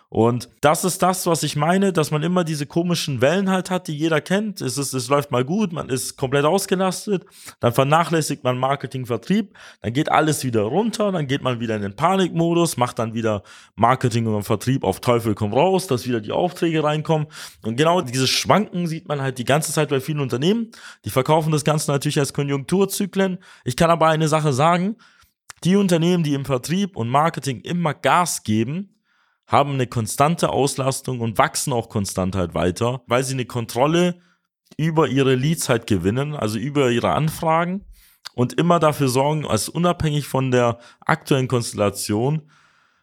Und 0.09 0.49
das 0.61 0.85
ist 0.85 1.03
das, 1.03 1.27
was 1.27 1.43
ich 1.43 1.57
meine, 1.57 1.93
dass 1.93 2.13
man 2.13 2.23
immer 2.23 2.45
diese 2.45 2.67
komischen 2.67 3.21
Wellen 3.21 3.51
halt 3.51 3.69
hat, 3.71 3.89
die 3.89 3.97
jeder 3.97 4.21
kennt. 4.21 4.61
Es, 4.61 4.79
ist, 4.79 4.93
es 4.93 5.09
läuft 5.09 5.33
mal 5.33 5.45
gut, 5.45 5.73
man 5.73 5.89
ist 5.89 6.17
komplett 6.17 6.45
ausgelastet, 6.45 7.25
dann 7.59 7.73
vernachlässigt 7.73 8.45
man 8.45 8.57
Marketing, 8.57 9.07
Vertrieb, 9.07 9.57
dann 9.83 9.93
geht 9.93 10.13
alles 10.13 10.45
wieder 10.45 10.63
runter, 10.63 11.11
dann 11.11 11.27
geht 11.27 11.43
man 11.43 11.59
wieder 11.59 11.75
in 11.75 11.83
den 11.83 11.97
Panikmodus, 11.97 12.77
macht 12.77 13.01
dann 13.01 13.15
wieder 13.15 13.43
Marketing 13.75 14.27
und 14.29 14.45
Vertrieb 14.45 14.85
auf 14.85 15.01
Teufel 15.01 15.35
komm 15.35 15.53
raus, 15.53 15.89
dass 15.89 16.07
wieder 16.07 16.21
die 16.21 16.33
Aufträge 16.33 16.85
reinkommen. 16.85 17.27
Und 17.63 17.77
genau 17.77 18.01
dieses 18.01 18.31
Schwanken 18.31 18.87
sieht 18.87 19.09
man 19.09 19.21
halt 19.21 19.39
die 19.39 19.45
ganze 19.45 19.73
Zeit 19.73 19.89
bei 19.89 19.99
vielen 19.99 20.21
Unternehmen. 20.21 20.71
Die 21.05 21.11
verkaufen 21.11 21.51
das 21.51 21.65
Ganze 21.65 21.91
natürlich 21.91 22.21
als 22.21 22.33
Konjunkturzyklen. 22.33 23.39
Ich 23.65 23.77
kann 23.77 23.91
aber 23.91 24.07
eine 24.07 24.29
Sache 24.29 24.53
sagen, 24.53 24.97
die 25.65 25.77
Unternehmen, 25.77 26.23
die 26.23 26.35
im 26.35 26.45
Vertrieb 26.45 26.97
und 26.97 27.09
Marketing 27.09 27.63
immer 27.63 27.95
Gas 27.95 28.45
geben, 28.45 28.94
haben 29.55 29.75
eine 29.75 29.87
konstante 29.87 30.51
Auslastung 30.51 31.21
und 31.21 31.39
wachsen 31.39 31.73
auch 31.73 31.89
konstant 31.89 32.35
halt 32.35 32.55
weiter, 32.55 33.03
weil 33.07 33.23
sie 33.23 33.35
eine 33.35 33.45
Kontrolle 33.45 34.17
über 34.77 35.07
ihre 35.07 35.37
Leads 35.37 35.69
halt 35.69 35.87
gewinnen, 35.87 36.35
also 36.35 36.59
über 36.59 36.91
ihre 36.91 37.13
Anfragen 37.13 37.85
und 38.35 38.55
immer 38.55 38.81
dafür 38.81 39.09
sorgen, 39.09 39.47
als 39.47 39.69
unabhängig 39.69 40.27
von 40.27 40.51
der 40.51 40.79
aktuellen 41.01 41.47
Konstellation, 41.47 42.51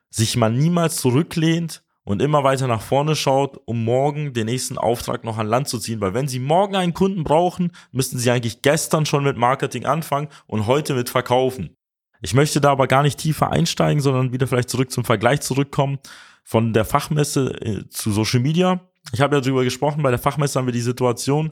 sich 0.10 0.36
man 0.36 0.58
niemals 0.58 0.98
zurücklehnt 0.98 1.84
und 2.04 2.22
immer 2.22 2.44
weiter 2.44 2.68
nach 2.68 2.82
vorne 2.82 3.16
schaut, 3.16 3.58
um 3.64 3.86
morgen 3.86 4.34
den 4.34 4.48
nächsten 4.48 4.78
Auftrag 4.78 5.24
noch 5.24 5.38
an 5.38 5.48
Land 5.48 5.70
zu 5.70 5.80
ziehen. 5.80 6.02
Weil 6.02 6.14
wenn 6.14 6.28
Sie 6.28 6.40
morgen 6.40 6.76
einen 6.76 6.94
Kunden 6.94 7.24
brauchen, 7.24 7.72
müssten 7.94 8.18
Sie 8.18 8.30
eigentlich 8.30 8.62
gestern 8.62 9.06
schon 9.06 9.24
mit 9.24 9.38
Marketing 9.38 9.86
anfangen 9.86 10.28
und 10.48 10.66
heute 10.68 10.96
mit 10.96 11.10
Verkaufen. 11.10 11.78
Ich 12.22 12.36
möchte 12.36 12.62
da 12.62 12.72
aber 12.72 12.88
gar 12.88 13.02
nicht 13.02 13.20
tiefer 13.20 13.52
einsteigen, 13.52 14.02
sondern 14.02 14.32
wieder 14.32 14.48
vielleicht 14.48 14.70
zurück 14.70 14.92
zum 14.92 15.04
Vergleich 15.04 15.42
zurückkommen 15.42 16.00
von 16.44 16.72
der 16.72 16.86
Fachmesse 16.86 17.60
äh, 17.62 17.90
zu 17.90 18.12
Social 18.12 18.40
Media. 18.40 18.82
Ich 19.12 19.22
habe 19.22 19.36
ja 19.36 19.42
darüber 19.42 19.64
gesprochen, 19.64 20.04
bei 20.04 20.12
der 20.12 20.20
Fachmesse 20.20 20.60
haben 20.60 20.68
wir 20.68 20.74
die 20.74 20.82
Situation, 20.82 21.52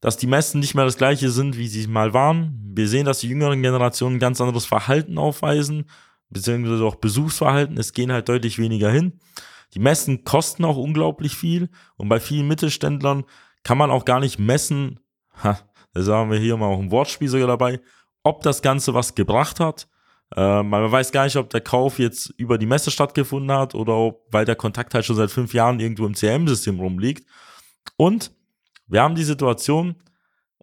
dass 0.00 0.16
die 0.16 0.28
Messen 0.28 0.60
nicht 0.60 0.74
mehr 0.74 0.84
das 0.84 0.96
gleiche 0.96 1.30
sind, 1.30 1.56
wie 1.56 1.66
sie 1.66 1.86
mal 1.88 2.14
waren. 2.14 2.72
Wir 2.76 2.88
sehen, 2.88 3.06
dass 3.06 3.20
die 3.20 3.28
jüngeren 3.28 3.62
Generationen 3.62 4.16
ein 4.16 4.20
ganz 4.20 4.40
anderes 4.40 4.66
Verhalten 4.66 5.18
aufweisen, 5.18 5.86
beziehungsweise 6.30 6.84
auch 6.84 6.96
Besuchsverhalten. 6.96 7.76
Es 7.78 7.92
gehen 7.92 8.12
halt 8.12 8.28
deutlich 8.28 8.58
weniger 8.58 8.90
hin. 8.90 9.18
Die 9.72 9.80
Messen 9.80 10.22
kosten 10.22 10.64
auch 10.64 10.76
unglaublich 10.76 11.36
viel 11.36 11.70
und 11.96 12.08
bei 12.08 12.20
vielen 12.20 12.46
Mittelständlern 12.46 13.24
kann 13.64 13.78
man 13.78 13.90
auch 13.90 14.04
gar 14.04 14.20
nicht 14.20 14.38
messen, 14.38 15.00
ha, 15.42 15.58
da 15.92 16.02
sagen 16.02 16.30
wir 16.30 16.38
hier 16.38 16.56
mal 16.56 16.66
auch 16.66 16.78
ein 16.78 16.92
Wortspiel 16.92 17.28
sogar 17.28 17.48
dabei, 17.48 17.80
ob 18.22 18.42
das 18.42 18.62
Ganze 18.62 18.94
was 18.94 19.16
gebracht 19.16 19.58
hat 19.58 19.88
äh, 20.36 20.62
man 20.62 20.90
weiß 20.90 21.12
gar 21.12 21.24
nicht, 21.24 21.36
ob 21.36 21.50
der 21.50 21.60
Kauf 21.60 21.98
jetzt 21.98 22.34
über 22.36 22.58
die 22.58 22.66
Messe 22.66 22.90
stattgefunden 22.90 23.56
hat 23.56 23.74
oder 23.74 23.94
ob, 23.94 24.26
weil 24.30 24.44
der 24.44 24.56
Kontakt 24.56 24.94
halt 24.94 25.04
schon 25.04 25.16
seit 25.16 25.30
fünf 25.30 25.54
Jahren 25.54 25.78
irgendwo 25.78 26.06
im 26.06 26.14
CRM-System 26.14 26.80
rumliegt. 26.80 27.28
Und 27.96 28.32
wir 28.86 29.02
haben 29.02 29.14
die 29.14 29.24
Situation, 29.24 29.96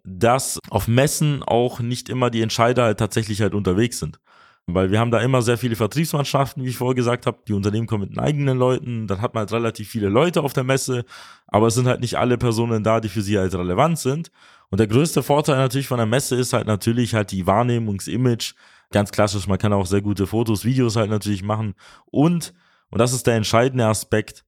dass 0.04 0.58
auf 0.68 0.88
Messen 0.88 1.42
auch 1.42 1.80
nicht 1.80 2.08
immer 2.08 2.28
die 2.28 2.42
Entscheider 2.42 2.84
halt 2.84 2.98
tatsächlich 2.98 3.40
halt 3.40 3.54
unterwegs 3.54 3.98
sind. 3.98 4.18
Weil 4.66 4.90
wir 4.90 5.00
haben 5.00 5.10
da 5.10 5.18
immer 5.20 5.42
sehr 5.42 5.58
viele 5.58 5.74
Vertriebsmannschaften, 5.74 6.62
wie 6.62 6.68
ich 6.68 6.76
vorher 6.76 6.94
gesagt 6.94 7.26
habe. 7.26 7.38
Die 7.48 7.52
Unternehmen 7.52 7.86
kommen 7.86 8.08
mit 8.08 8.18
eigenen 8.18 8.58
Leuten, 8.58 9.06
dann 9.06 9.20
hat 9.20 9.34
man 9.34 9.42
halt 9.42 9.52
relativ 9.52 9.88
viele 9.88 10.08
Leute 10.08 10.42
auf 10.42 10.52
der 10.52 10.64
Messe, 10.64 11.04
aber 11.48 11.66
es 11.66 11.74
sind 11.74 11.88
halt 11.88 12.00
nicht 12.00 12.16
alle 12.16 12.38
Personen 12.38 12.84
da, 12.84 13.00
die 13.00 13.08
für 13.08 13.22
sie 13.22 13.38
halt 13.38 13.54
relevant 13.54 13.98
sind. 13.98 14.30
Und 14.70 14.78
der 14.78 14.86
größte 14.86 15.22
Vorteil 15.22 15.56
natürlich 15.56 15.88
von 15.88 15.98
der 15.98 16.06
Messe 16.06 16.36
ist 16.36 16.52
halt 16.52 16.66
natürlich 16.66 17.14
halt 17.14 17.32
die 17.32 17.46
Wahrnehmungsimage 17.46 18.54
ganz 18.92 19.10
klassisch, 19.12 19.46
man 19.46 19.58
kann 19.58 19.72
auch 19.72 19.86
sehr 19.86 20.02
gute 20.02 20.26
Fotos, 20.26 20.64
Videos 20.64 20.96
halt 20.96 21.10
natürlich 21.10 21.42
machen. 21.42 21.74
Und, 22.06 22.54
und 22.90 22.98
das 22.98 23.12
ist 23.12 23.26
der 23.26 23.36
entscheidende 23.36 23.86
Aspekt, 23.86 24.44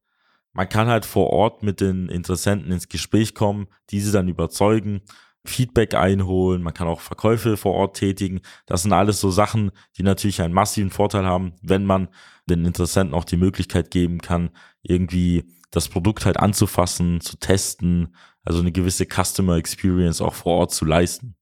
man 0.53 0.69
kann 0.69 0.87
halt 0.87 1.05
vor 1.05 1.31
Ort 1.31 1.63
mit 1.63 1.81
den 1.81 2.09
Interessenten 2.09 2.71
ins 2.71 2.89
Gespräch 2.89 3.35
kommen, 3.35 3.67
diese 3.91 4.13
dann 4.13 4.29
überzeugen, 4.29 5.03
Feedback 5.45 5.95
einholen, 5.95 6.63
man 6.63 6.73
kann 6.73 6.89
auch 6.89 7.01
Verkäufe 7.01 7.57
vor 7.57 7.75
Ort 7.75 7.97
tätigen. 7.97 8.41
Das 8.67 8.83
sind 8.83 8.93
alles 8.93 9.21
so 9.21 9.31
Sachen, 9.31 9.73
die 9.99 10.03
natürlich 10.03 10.41
einen 10.41 10.55
massiven 10.55 10.91
Vorteil 10.91 11.27
haben, 11.27 11.55
wenn 11.61 11.85
man 11.85 12.09
den 12.47 12.65
Interessenten 12.65 13.15
auch 13.15 13.25
die 13.25 13.37
Möglichkeit 13.37 13.91
geben 13.91 14.21
kann, 14.21 14.51
irgendwie 14.83 15.45
das 15.71 15.89
Produkt 15.89 16.25
halt 16.25 16.39
anzufassen, 16.39 17.21
zu 17.21 17.37
testen, 17.37 18.15
also 18.45 18.61
eine 18.61 18.73
gewisse 18.73 19.07
Customer 19.07 19.57
Experience 19.57 20.21
auch 20.21 20.35
vor 20.35 20.55
Ort 20.55 20.73
zu 20.73 20.85
leisten. 20.85 21.37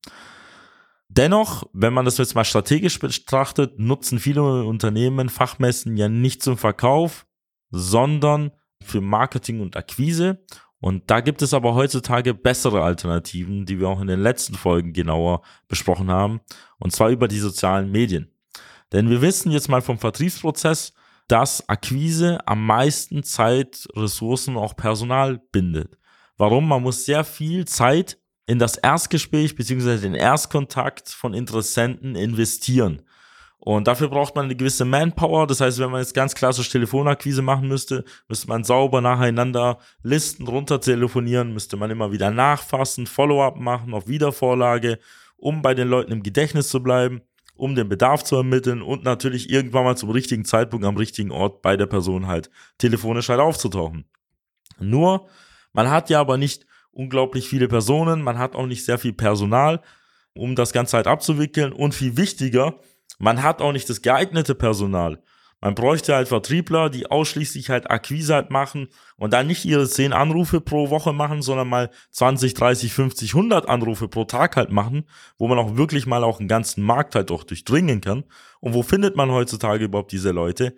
Dennoch, 1.15 1.65
wenn 1.75 1.93
man 1.93 2.07
das 2.07 2.17
jetzt 2.17 2.35
mal 2.35 2.45
strategisch 2.45 2.99
betrachtet, 2.99 3.79
nutzen 3.79 4.19
viele 4.19 4.65
Unternehmen 4.65 5.29
Fachmessen 5.29 5.99
ja 5.99 6.09
nicht 6.09 6.43
zum 6.43 6.57
Verkauf, 6.57 7.27
sondern 7.71 8.53
für 8.83 9.03
Marketing 9.03 9.61
und 9.61 9.77
Akquise. 9.77 10.43
Und 10.81 11.11
da 11.11 11.21
gibt 11.21 11.43
es 11.43 11.53
aber 11.53 11.75
heutzutage 11.75 12.33
bessere 12.33 12.83
Alternativen, 12.83 13.67
die 13.67 13.79
wir 13.79 13.91
auch 13.91 14.01
in 14.01 14.07
den 14.07 14.21
letzten 14.21 14.55
Folgen 14.55 14.95
genauer 14.95 15.43
besprochen 15.69 16.11
haben, 16.11 16.41
und 16.79 16.93
zwar 16.93 17.11
über 17.11 17.29
die 17.29 17.41
sozialen 17.41 17.91
Medien. 17.91 18.33
Denn 18.91 19.11
wir 19.11 19.21
wissen 19.21 19.53
jetzt 19.53 19.69
mal 19.69 19.83
vom 19.83 19.99
Vertriebsprozess, 19.99 20.95
dass 21.29 21.69
Akquise 21.69 22.39
am 22.47 22.65
meisten 22.65 23.23
Zeit, 23.23 23.87
Ressourcen 23.95 24.57
und 24.57 24.63
auch 24.63 24.77
Personal 24.77 25.43
bindet. 25.53 25.99
Warum? 26.39 26.67
Man 26.67 26.83
muss 26.83 27.05
sehr 27.05 27.23
viel 27.23 27.67
Zeit 27.67 28.19
in 28.47 28.59
das 28.59 28.77
Erstgespräch 28.77 29.55
beziehungsweise 29.57 30.03
den 30.03 30.15
Erstkontakt 30.15 31.09
von 31.09 31.35
Interessenten 31.35 32.17
investieren. 32.17 33.03
Und 33.65 33.87
dafür 33.87 34.09
braucht 34.09 34.35
man 34.35 34.47
eine 34.47 34.57
gewisse 34.57 34.85
Manpower. 34.85 35.47
Das 35.47 35.61
heißt, 35.61 35.79
wenn 35.79 35.93
man 35.93 36.01
jetzt 36.01 36.15
ganz 36.15 36.35
klassisch 36.35 36.69
Telefonakquise 36.69 37.43
machen 37.43 37.69
müsste, 37.69 38.05
müsste 38.27 38.49
man 38.49 38.65
sauber 38.65 39.01
nacheinander 39.01 39.79
Listen 40.03 40.49
runter 40.49 40.81
telefonieren, 40.81 41.55
müsste 41.55 41.77
man 41.77 41.89
immer 41.93 42.11
wieder 42.11 42.33
nachfassen, 42.33 43.07
Follow-up 43.07 43.57
machen, 43.57 43.95
auf 43.95 44.09
Wiedervorlage, 44.09 44.99
um 45.37 45.63
bei 45.63 45.75
den 45.75 45.87
Leuten 45.87 46.11
im 46.11 46.25
Gedächtnis 46.25 46.71
zu 46.71 46.83
bleiben, 46.83 47.21
um 47.55 47.77
den 47.77 47.89
Bedarf 47.89 48.25
zu 48.25 48.35
ermitteln 48.35 48.83
und 48.83 49.05
natürlich 49.05 49.49
irgendwann 49.49 49.85
mal 49.85 49.97
zum 49.97 50.11
richtigen 50.11 50.45
Zeitpunkt 50.45 50.85
am 50.85 50.97
richtigen 50.97 51.31
Ort 51.31 51.63
bei 51.63 51.77
der 51.77 51.87
Person 51.87 52.27
halt 52.27 52.51
telefonisch 52.79 53.29
halt 53.29 53.39
aufzutauchen. 53.39 54.07
Nur, 54.81 55.29
man 55.73 55.89
hat 55.89 56.11
ja 56.11 56.21
aber 56.21 56.37
nicht 56.37 56.67
unglaublich 56.93 57.49
viele 57.49 57.69
Personen, 57.69 58.23
man 58.23 58.39
hat 58.39 58.55
auch 58.55 58.67
nicht 58.67 58.85
sehr 58.85 58.99
viel 58.99 59.13
Personal, 59.13 59.81
um 60.35 60.55
das 60.55 60.73
Ganze 60.73 60.97
halt 60.97 61.07
abzuwickeln 61.07 61.73
und 61.73 61.95
viel 61.95 62.17
wichtiger, 62.17 62.77
man 63.19 63.43
hat 63.43 63.61
auch 63.61 63.73
nicht 63.73 63.89
das 63.89 64.03
geeignete 64.03 64.55
Personal. 64.55 65.23
Man 65.63 65.77
bräuchte 65.77 66.17
halt 66.17 66.27
Vertriebler, 66.27 66.91
die 66.91 67.09
ausschließlich 67.09 67.71
halt 67.71 67.89
Akquise 67.89 68.35
halt 68.35 68.51
machen 68.51 68.89
und 69.17 69.33
dann 69.33 69.47
nicht 69.47 69.65
ihre 69.65 69.89
10 69.89 70.13
Anrufe 70.13 70.61
pro 70.61 70.91
Woche 70.91 71.13
machen, 71.13 71.41
sondern 71.41 71.69
mal 71.69 71.91
20, 72.11 72.55
30, 72.55 72.93
50, 72.93 73.35
100 73.35 73.69
Anrufe 73.69 74.09
pro 74.09 74.25
Tag 74.25 74.57
halt 74.57 74.73
machen, 74.73 75.05
wo 75.39 75.47
man 75.47 75.61
auch 75.61 75.77
wirklich 75.77 76.05
mal 76.05 76.25
auch 76.25 76.41
einen 76.41 76.49
ganzen 76.49 76.83
Markt 76.83 77.15
halt 77.15 77.31
auch 77.31 77.45
durchdringen 77.45 78.01
kann. 78.01 78.25
Und 78.59 78.75
wo 78.75 78.83
findet 78.83 79.15
man 79.15 79.31
heutzutage 79.31 79.85
überhaupt 79.85 80.11
diese 80.11 80.33
Leute? 80.33 80.75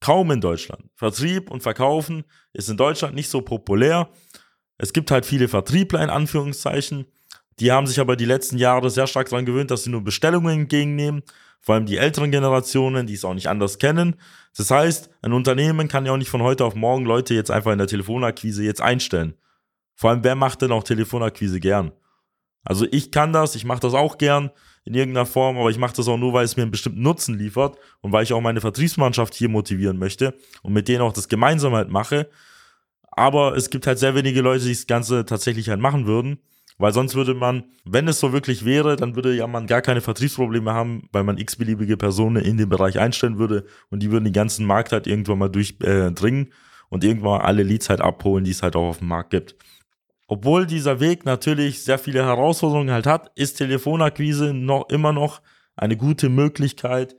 Kaum 0.00 0.30
in 0.30 0.42
Deutschland. 0.42 0.84
Vertrieb 0.96 1.50
und 1.50 1.62
Verkaufen 1.62 2.24
ist 2.52 2.68
in 2.68 2.76
Deutschland 2.76 3.14
nicht 3.14 3.30
so 3.30 3.40
populär. 3.40 4.10
Es 4.78 4.92
gibt 4.92 5.10
halt 5.10 5.26
viele 5.26 5.48
Vertriebler 5.48 6.02
in 6.02 6.10
Anführungszeichen. 6.10 7.06
Die 7.58 7.72
haben 7.72 7.86
sich 7.86 8.00
aber 8.00 8.16
die 8.16 8.24
letzten 8.26 8.58
Jahre 8.58 8.90
sehr 8.90 9.06
stark 9.06 9.28
daran 9.30 9.46
gewöhnt, 9.46 9.70
dass 9.70 9.84
sie 9.84 9.90
nur 9.90 10.04
Bestellungen 10.04 10.60
entgegennehmen. 10.60 11.22
Vor 11.60 11.74
allem 11.74 11.86
die 11.86 11.96
älteren 11.96 12.30
Generationen, 12.30 13.06
die 13.06 13.14
es 13.14 13.24
auch 13.24 13.34
nicht 13.34 13.48
anders 13.48 13.78
kennen. 13.78 14.16
Das 14.56 14.70
heißt, 14.70 15.10
ein 15.22 15.32
Unternehmen 15.32 15.88
kann 15.88 16.06
ja 16.06 16.12
auch 16.12 16.16
nicht 16.16 16.30
von 16.30 16.42
heute 16.42 16.64
auf 16.64 16.74
morgen 16.74 17.06
Leute 17.06 17.34
jetzt 17.34 17.50
einfach 17.50 17.72
in 17.72 17.78
der 17.78 17.86
Telefonakquise 17.86 18.62
jetzt 18.62 18.82
einstellen. 18.82 19.34
Vor 19.94 20.10
allem, 20.10 20.22
wer 20.22 20.34
macht 20.34 20.62
denn 20.62 20.72
auch 20.72 20.84
Telefonakquise 20.84 21.58
gern? 21.58 21.92
Also 22.62 22.86
ich 22.90 23.10
kann 23.10 23.32
das, 23.32 23.54
ich 23.54 23.64
mache 23.64 23.80
das 23.80 23.94
auch 23.94 24.18
gern 24.18 24.50
in 24.84 24.94
irgendeiner 24.94 25.26
Form, 25.26 25.56
aber 25.58 25.70
ich 25.70 25.78
mache 25.78 25.96
das 25.96 26.08
auch 26.08 26.16
nur, 26.18 26.32
weil 26.32 26.44
es 26.44 26.56
mir 26.56 26.62
einen 26.62 26.70
bestimmten 26.70 27.02
Nutzen 27.02 27.38
liefert 27.38 27.78
und 28.00 28.12
weil 28.12 28.22
ich 28.22 28.32
auch 28.32 28.40
meine 28.40 28.60
Vertriebsmannschaft 28.60 29.34
hier 29.34 29.48
motivieren 29.48 29.98
möchte 29.98 30.34
und 30.62 30.72
mit 30.72 30.88
denen 30.88 31.02
auch 31.02 31.12
das 31.12 31.28
gemeinsam 31.28 31.74
halt 31.74 31.90
mache. 31.90 32.28
Aber 33.10 33.56
es 33.56 33.70
gibt 33.70 33.86
halt 33.86 33.98
sehr 33.98 34.14
wenige 34.14 34.40
Leute, 34.40 34.64
die 34.64 34.72
das 34.72 34.86
Ganze 34.86 35.24
tatsächlich 35.24 35.68
halt 35.68 35.80
machen 35.80 36.06
würden. 36.06 36.38
Weil 36.78 36.92
sonst 36.92 37.14
würde 37.14 37.32
man, 37.32 37.64
wenn 37.84 38.06
es 38.06 38.20
so 38.20 38.32
wirklich 38.34 38.64
wäre, 38.66 38.96
dann 38.96 39.16
würde 39.16 39.34
ja 39.34 39.46
man 39.46 39.66
gar 39.66 39.80
keine 39.80 40.02
Vertriebsprobleme 40.02 40.72
haben, 40.72 41.08
weil 41.10 41.24
man 41.24 41.38
x-beliebige 41.38 41.96
Personen 41.96 42.44
in 42.44 42.58
den 42.58 42.68
Bereich 42.68 42.98
einstellen 42.98 43.38
würde 43.38 43.64
und 43.88 44.02
die 44.02 44.10
würden 44.10 44.24
den 44.24 44.34
ganzen 44.34 44.66
Markt 44.66 44.92
halt 44.92 45.06
irgendwann 45.06 45.38
mal 45.38 45.48
durchdringen 45.48 46.46
äh, 46.46 46.50
und 46.90 47.02
irgendwann 47.02 47.40
alle 47.40 47.62
Leads 47.62 47.88
halt 47.88 48.02
abholen, 48.02 48.44
die 48.44 48.50
es 48.50 48.62
halt 48.62 48.76
auch 48.76 48.88
auf 48.88 48.98
dem 48.98 49.08
Markt 49.08 49.30
gibt. 49.30 49.56
Obwohl 50.28 50.66
dieser 50.66 51.00
Weg 51.00 51.24
natürlich 51.24 51.82
sehr 51.82 51.98
viele 51.98 52.24
Herausforderungen 52.24 52.90
halt 52.90 53.06
hat, 53.06 53.30
ist 53.36 53.54
Telefonakquise 53.54 54.52
noch 54.52 54.90
immer 54.90 55.12
noch 55.12 55.40
eine 55.76 55.96
gute 55.96 56.28
Möglichkeit, 56.28 57.16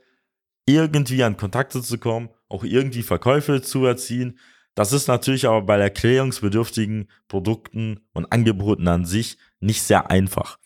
irgendwie 0.65 1.23
an 1.23 1.37
Kontakte 1.37 1.81
zu 1.81 1.97
kommen, 1.97 2.29
auch 2.49 2.63
irgendwie 2.63 3.03
Verkäufe 3.03 3.61
zu 3.61 3.85
erzielen, 3.85 4.37
das 4.77 4.93
ist 4.93 5.07
natürlich 5.07 5.47
aber 5.47 5.63
bei 5.63 5.79
erklärungsbedürftigen 5.79 7.09
Produkten 7.27 7.99
und 8.13 8.31
Angeboten 8.31 8.87
an 8.87 9.05
sich 9.05 9.39
nicht 9.59 9.81
sehr 9.81 10.11
einfach. 10.11 10.59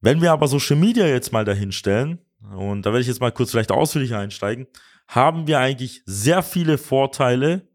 Wenn 0.00 0.20
wir 0.22 0.30
aber 0.30 0.46
Social 0.46 0.76
Media 0.76 1.08
jetzt 1.08 1.32
mal 1.32 1.44
dahinstellen, 1.44 2.20
und 2.54 2.86
da 2.86 2.90
werde 2.90 3.00
ich 3.00 3.08
jetzt 3.08 3.20
mal 3.20 3.32
kurz 3.32 3.50
vielleicht 3.50 3.72
ausführlicher 3.72 4.20
einsteigen, 4.20 4.68
haben 5.08 5.48
wir 5.48 5.58
eigentlich 5.58 6.02
sehr 6.06 6.44
viele 6.44 6.78
Vorteile 6.78 7.66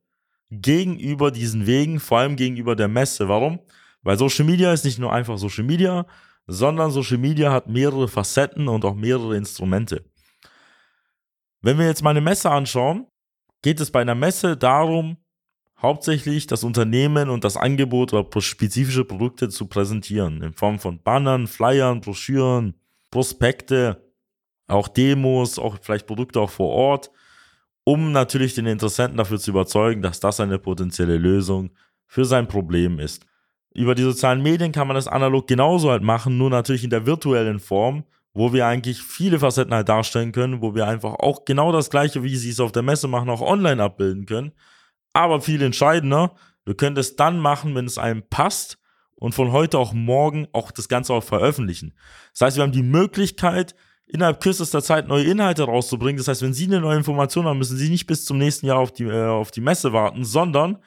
gegenüber 0.50 1.30
diesen 1.30 1.68
Wegen, 1.68 2.00
vor 2.00 2.20
allem 2.20 2.38
gegenüber 2.38 2.78
der 2.78 2.88
Messe. 2.88 3.28
Warum? 3.28 3.60
Weil 4.04 4.18
Social 4.18 4.46
Media 4.46 4.72
ist 4.72 4.86
nicht 4.86 4.98
nur 4.98 5.12
einfach 5.12 5.38
Social 5.38 5.66
Media, 5.66 6.08
sondern 6.46 6.90
Social 6.90 7.18
Media 7.18 7.52
hat 7.52 7.68
mehrere 7.68 8.08
Facetten 8.08 8.70
und 8.70 8.86
auch 8.86 8.96
mehrere 8.96 9.36
Instrumente. 9.36 10.06
Wenn 11.60 11.78
wir 11.78 11.86
jetzt 11.86 12.02
mal 12.02 12.12
eine 12.12 12.22
Messe 12.22 12.50
anschauen, 12.50 13.08
geht 13.62 13.80
es 13.80 13.92
bei 13.92 14.02
einer 14.02 14.16
Messe 14.16 14.58
darum, 14.58 15.18
hauptsächlich 15.82 16.48
das 16.48 16.64
Unternehmen 16.64 17.30
und 17.30 17.44
das 17.44 17.58
Angebot 17.58 18.14
oder 18.14 18.42
spezifische 18.42 19.06
Produkte 19.06 19.50
zu 19.50 19.68
präsentieren, 19.68 20.42
in 20.42 20.54
Form 20.54 20.80
von 20.80 21.02
Bannern, 21.02 21.48
Flyern, 21.48 22.02
Broschüren, 22.02 22.74
Prospekte, 23.12 24.04
auch 24.68 24.88
Demos, 24.88 25.60
auch 25.60 25.78
vielleicht 25.82 26.08
Produkte 26.08 26.40
auch 26.42 26.50
vor 26.50 26.70
Ort, 26.70 27.12
um 27.84 28.12
natürlich 28.12 28.54
den 28.54 28.66
Interessenten 28.66 29.18
dafür 29.18 29.40
zu 29.40 29.52
überzeugen, 29.52 30.02
dass 30.02 30.20
das 30.20 30.40
eine 30.40 30.60
potenzielle 30.60 31.18
Lösung 31.18 31.72
für 32.06 32.26
sein 32.26 32.48
Problem 32.48 33.00
ist. 33.00 33.26
Über 33.74 33.96
die 33.96 34.04
sozialen 34.04 34.42
Medien 34.42 34.72
kann 34.72 34.88
man 34.88 34.96
das 34.96 35.08
analog 35.08 35.48
genauso 35.48 35.92
halt 35.92 36.04
machen, 36.04 36.38
nur 36.38 36.50
natürlich 36.50 36.84
in 36.84 36.90
der 36.90 37.06
virtuellen 37.06 37.60
Form, 37.60 38.04
wo 38.38 38.54
wir 38.54 38.68
eigentlich 38.68 39.02
viele 39.02 39.40
Facetten 39.40 39.74
halt 39.74 39.90
darstellen 39.90 40.32
können, 40.32 40.62
wo 40.62 40.76
wir 40.76 40.88
einfach 40.88 41.16
auch 41.16 41.44
genau 41.44 41.72
das 41.72 41.90
gleiche, 41.90 42.22
wie 42.22 42.36
sie 42.36 42.52
es 42.52 42.60
auf 42.60 42.72
der 42.72 42.84
Messe 42.84 43.08
machen, 43.08 43.32
auch 43.32 43.42
online 43.42 43.82
abbilden 43.82 44.28
können. 44.28 44.52
Aber 45.12 45.42
viel 45.42 45.64
entscheidender, 45.64 46.36
wir 46.64 46.76
können 46.76 46.96
das 46.96 47.16
dann 47.16 47.40
machen, 47.40 47.74
wenn 47.74 47.86
es 47.86 47.98
einem 47.98 48.22
passt 48.30 48.78
und 49.16 49.34
von 49.34 49.52
heute 49.52 49.80
auf 49.80 49.92
morgen 49.92 50.48
auch 50.54 50.70
das 50.70 50.88
Ganze 50.88 51.16
auch 51.16 51.24
veröffentlichen. 51.24 51.96
Das 52.32 52.42
heißt, 52.42 52.58
wir 52.58 52.64
haben 52.64 52.72
die 52.72 52.84
Möglichkeit, 52.84 53.74
innerhalb 54.06 54.40
kürzester 54.40 54.84
Zeit 54.84 55.08
neue 55.08 55.24
Inhalte 55.24 55.64
rauszubringen. 55.64 56.18
Das 56.18 56.28
heißt, 56.28 56.44
wenn 56.44 56.54
Sie 56.54 56.66
eine 56.66 56.80
neue 56.80 56.98
Information 56.98 57.46
haben, 57.46 57.58
müssen 57.58 57.78
Sie 57.78 57.90
nicht 57.90 58.06
bis 58.06 58.24
zum 58.24 58.38
nächsten 58.38 58.68
Jahr 58.68 58.78
auf 58.78 58.92
die, 58.92 59.06
äh, 59.06 59.26
auf 59.26 59.50
die 59.50 59.62
Messe 59.62 59.94
warten, 59.94 60.24
sondern 60.24 60.78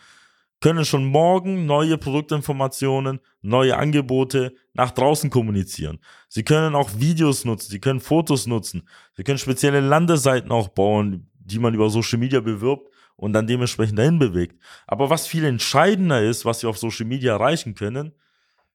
können 0.61 0.85
schon 0.85 1.07
morgen 1.07 1.67
neue 1.67 1.97
Produktinformationen, 1.97 3.21
neue 3.41 3.77
Angebote 3.77 4.55
nach 4.75 4.91
draußen 4.91 5.31
kommunizieren. 5.31 5.99
Sie 6.29 6.43
können 6.43 6.75
auch 6.75 6.91
Videos 6.99 7.45
nutzen, 7.45 7.71
Sie 7.71 7.81
können 7.81 8.01
Fotos 8.01 8.47
nutzen, 8.47 8.87
Sie 9.17 9.25
können 9.25 9.39
spezielle 9.39 9.81
Landeseiten 9.81 10.53
auch 10.53 10.69
bauen, 10.69 11.31
die 11.39 11.59
man 11.59 11.75
über 11.75 11.89
Social 11.89 12.19
Media 12.19 12.41
bewirbt 12.41 12.93
und 13.17 13.33
dann 13.33 13.47
dementsprechend 13.47 13.99
dahin 13.99 14.19
bewegt. 14.19 14.61
Aber 14.87 15.11
was 15.11 15.27
viel 15.27 15.45
entscheidender 15.45 16.23
ist, 16.23 16.45
was 16.45 16.63
wir 16.63 16.71
auf 16.71 16.79
Social 16.79 17.07
Media 17.07 17.33
erreichen 17.33 17.75
können, 17.75 18.13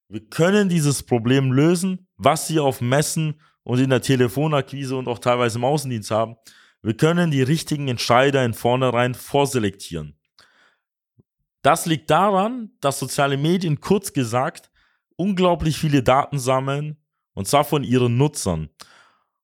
wir 0.07 0.21
können 0.21 0.69
dieses 0.69 1.03
Problem 1.03 1.51
lösen, 1.51 2.07
was 2.17 2.47
Sie 2.47 2.59
auf 2.59 2.81
Messen 2.81 3.41
und 3.63 3.79
in 3.79 3.89
der 3.89 4.01
Telefonakquise 4.01 4.95
und 4.95 5.07
auch 5.07 5.19
teilweise 5.19 5.57
im 5.57 5.65
Außendienst 5.65 6.11
haben. 6.11 6.35
Wir 6.83 6.95
können 6.95 7.31
die 7.31 7.41
richtigen 7.41 7.87
Entscheider 7.87 8.45
in 8.45 8.53
vornherein 8.53 9.15
vorselektieren. 9.15 10.15
Das 11.65 11.88
liegt 11.88 12.12
daran, 12.12 12.69
dass 12.79 13.00
soziale 13.00 13.38
Medien 13.38 13.81
kurz 13.81 14.13
gesagt 14.13 14.69
unglaublich 15.15 15.79
viele 15.79 16.03
Daten 16.03 16.38
sammeln 16.38 16.98
und 17.34 17.48
zwar 17.48 17.63
von 17.63 17.84
ihren 17.84 18.17
Nutzern. 18.17 18.69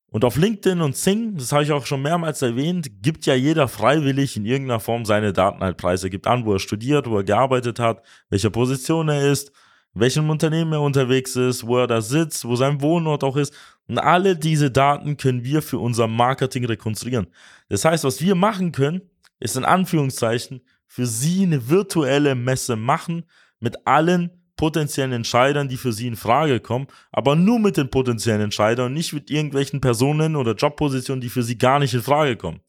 Und 0.06 0.24
auf 0.24 0.36
LinkedIn 0.36 0.82
und 0.82 0.96
Sing, 0.96 1.36
das 1.36 1.52
habe 1.52 1.64
ich 1.64 1.72
auch 1.72 1.88
schon 1.88 2.04
mehrmals 2.04 2.44
erwähnt, 2.44 3.02
gibt 3.02 3.26
ja 3.26 3.34
jeder 3.34 3.68
freiwillig 3.68 4.38
in 4.38 4.46
irgendeiner 4.46 4.80
Form 4.80 5.04
seine 5.04 5.34
Daten 5.34 5.62
halt 5.62 5.78
preis. 5.78 6.04
Er 6.04 6.12
gibt 6.12 6.28
an, 6.28 6.46
wo 6.46 6.54
er 6.54 6.60
studiert, 6.60 7.10
wo 7.10 7.18
er 7.18 7.24
gearbeitet 7.24 7.80
hat, 7.80 8.06
welche 8.30 8.52
Position 8.52 9.10
er 9.10 9.32
ist, 9.32 9.52
welchem 9.96 10.30
Unternehmen 10.30 10.74
er 10.74 10.82
unterwegs 10.82 11.36
ist, 11.36 11.66
wo 11.66 11.80
er 11.80 11.88
da 11.88 12.02
sitzt, 12.02 12.46
wo 12.46 12.56
sein 12.56 12.82
Wohnort 12.82 13.24
auch 13.24 13.36
ist. 13.36 13.52
Und 13.88 13.98
alle 13.98 14.38
diese 14.38 14.70
Daten 14.70 15.18
können 15.18 15.44
wir 15.44 15.64
für 15.64 15.80
unser 15.80 16.06
Marketing 16.06 16.66
rekonstruieren. 16.66 17.34
Das 17.68 17.84
heißt, 17.84 18.04
was 18.04 18.22
wir 18.22 18.36
machen 18.36 18.74
können, 18.74 19.02
ist 19.40 19.58
in 19.58 19.66
Anführungszeichen 19.66 20.62
für 20.94 21.06
Sie 21.06 21.44
eine 21.44 21.70
virtuelle 21.70 22.36
Messe 22.36 22.76
machen 22.76 23.24
mit 23.62 23.88
allen 23.88 24.30
potenziellen 24.58 25.14
Entscheidern, 25.14 25.70
die 25.70 25.78
für 25.78 25.94
Sie 25.94 26.06
in 26.06 26.18
Frage 26.18 26.60
kommen, 26.60 26.88
aber 27.14 27.38
nur 27.38 27.60
mit 27.60 27.78
den 27.78 27.90
potenziellen 27.90 28.42
Entscheidern 28.42 28.88
und 28.88 28.94
nicht 28.96 29.14
mit 29.14 29.32
irgendwelchen 29.32 29.80
Personen 29.80 30.36
oder 30.36 30.54
Jobpositionen, 30.54 31.22
die 31.22 31.30
für 31.30 31.44
Sie 31.44 31.58
gar 31.58 31.80
nicht 31.80 31.94
in 31.94 32.02
Frage 32.02 32.36
kommen. 32.36 32.60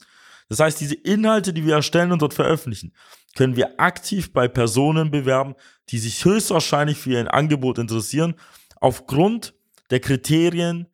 Das 0.49 0.61
heißt, 0.61 0.81
diese 0.81 0.95
Inhalte, 0.95 1.53
die 1.53 1.67
wir 1.67 1.75
erstellen 1.75 2.13
und 2.13 2.23
dort 2.23 2.33
veröffentlichen, 2.33 2.93
können 3.35 3.57
wir 3.57 3.81
aktiv 3.81 4.33
bei 4.33 4.47
Personen 4.47 5.11
bewerben, 5.11 5.57
die 5.89 5.99
sich 5.99 6.25
höchstwahrscheinlich 6.25 6.99
für 6.99 7.11
Ihr 7.11 7.35
Angebot 7.35 7.79
interessieren, 7.79 8.37
aufgrund 8.77 9.53
der 9.91 9.99
Kriterien, 9.99 10.87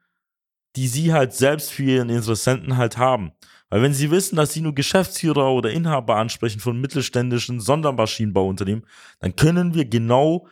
die 0.77 0.89
Sie 0.89 1.13
halt 1.13 1.35
selbst 1.35 1.73
für 1.73 1.83
Ihren 1.83 2.09
Interessenten 2.09 2.79
halt 2.79 2.97
haben. 2.97 3.33
Weil 3.71 3.83
wenn 3.83 3.93
Sie 3.93 4.11
wissen, 4.11 4.37
dass 4.37 4.53
Sie 4.53 4.61
nur 4.61 4.75
Geschäftsführer 4.75 5.53
oder 5.53 5.71
Inhaber 5.71 6.17
ansprechen 6.17 6.61
von 6.61 6.81
mittelständischen 6.81 7.61
Sondermaschinenbauunternehmen, 7.61 8.87
dann 9.21 9.37
können 9.37 9.75
wir 9.75 9.85
genau 9.85 10.47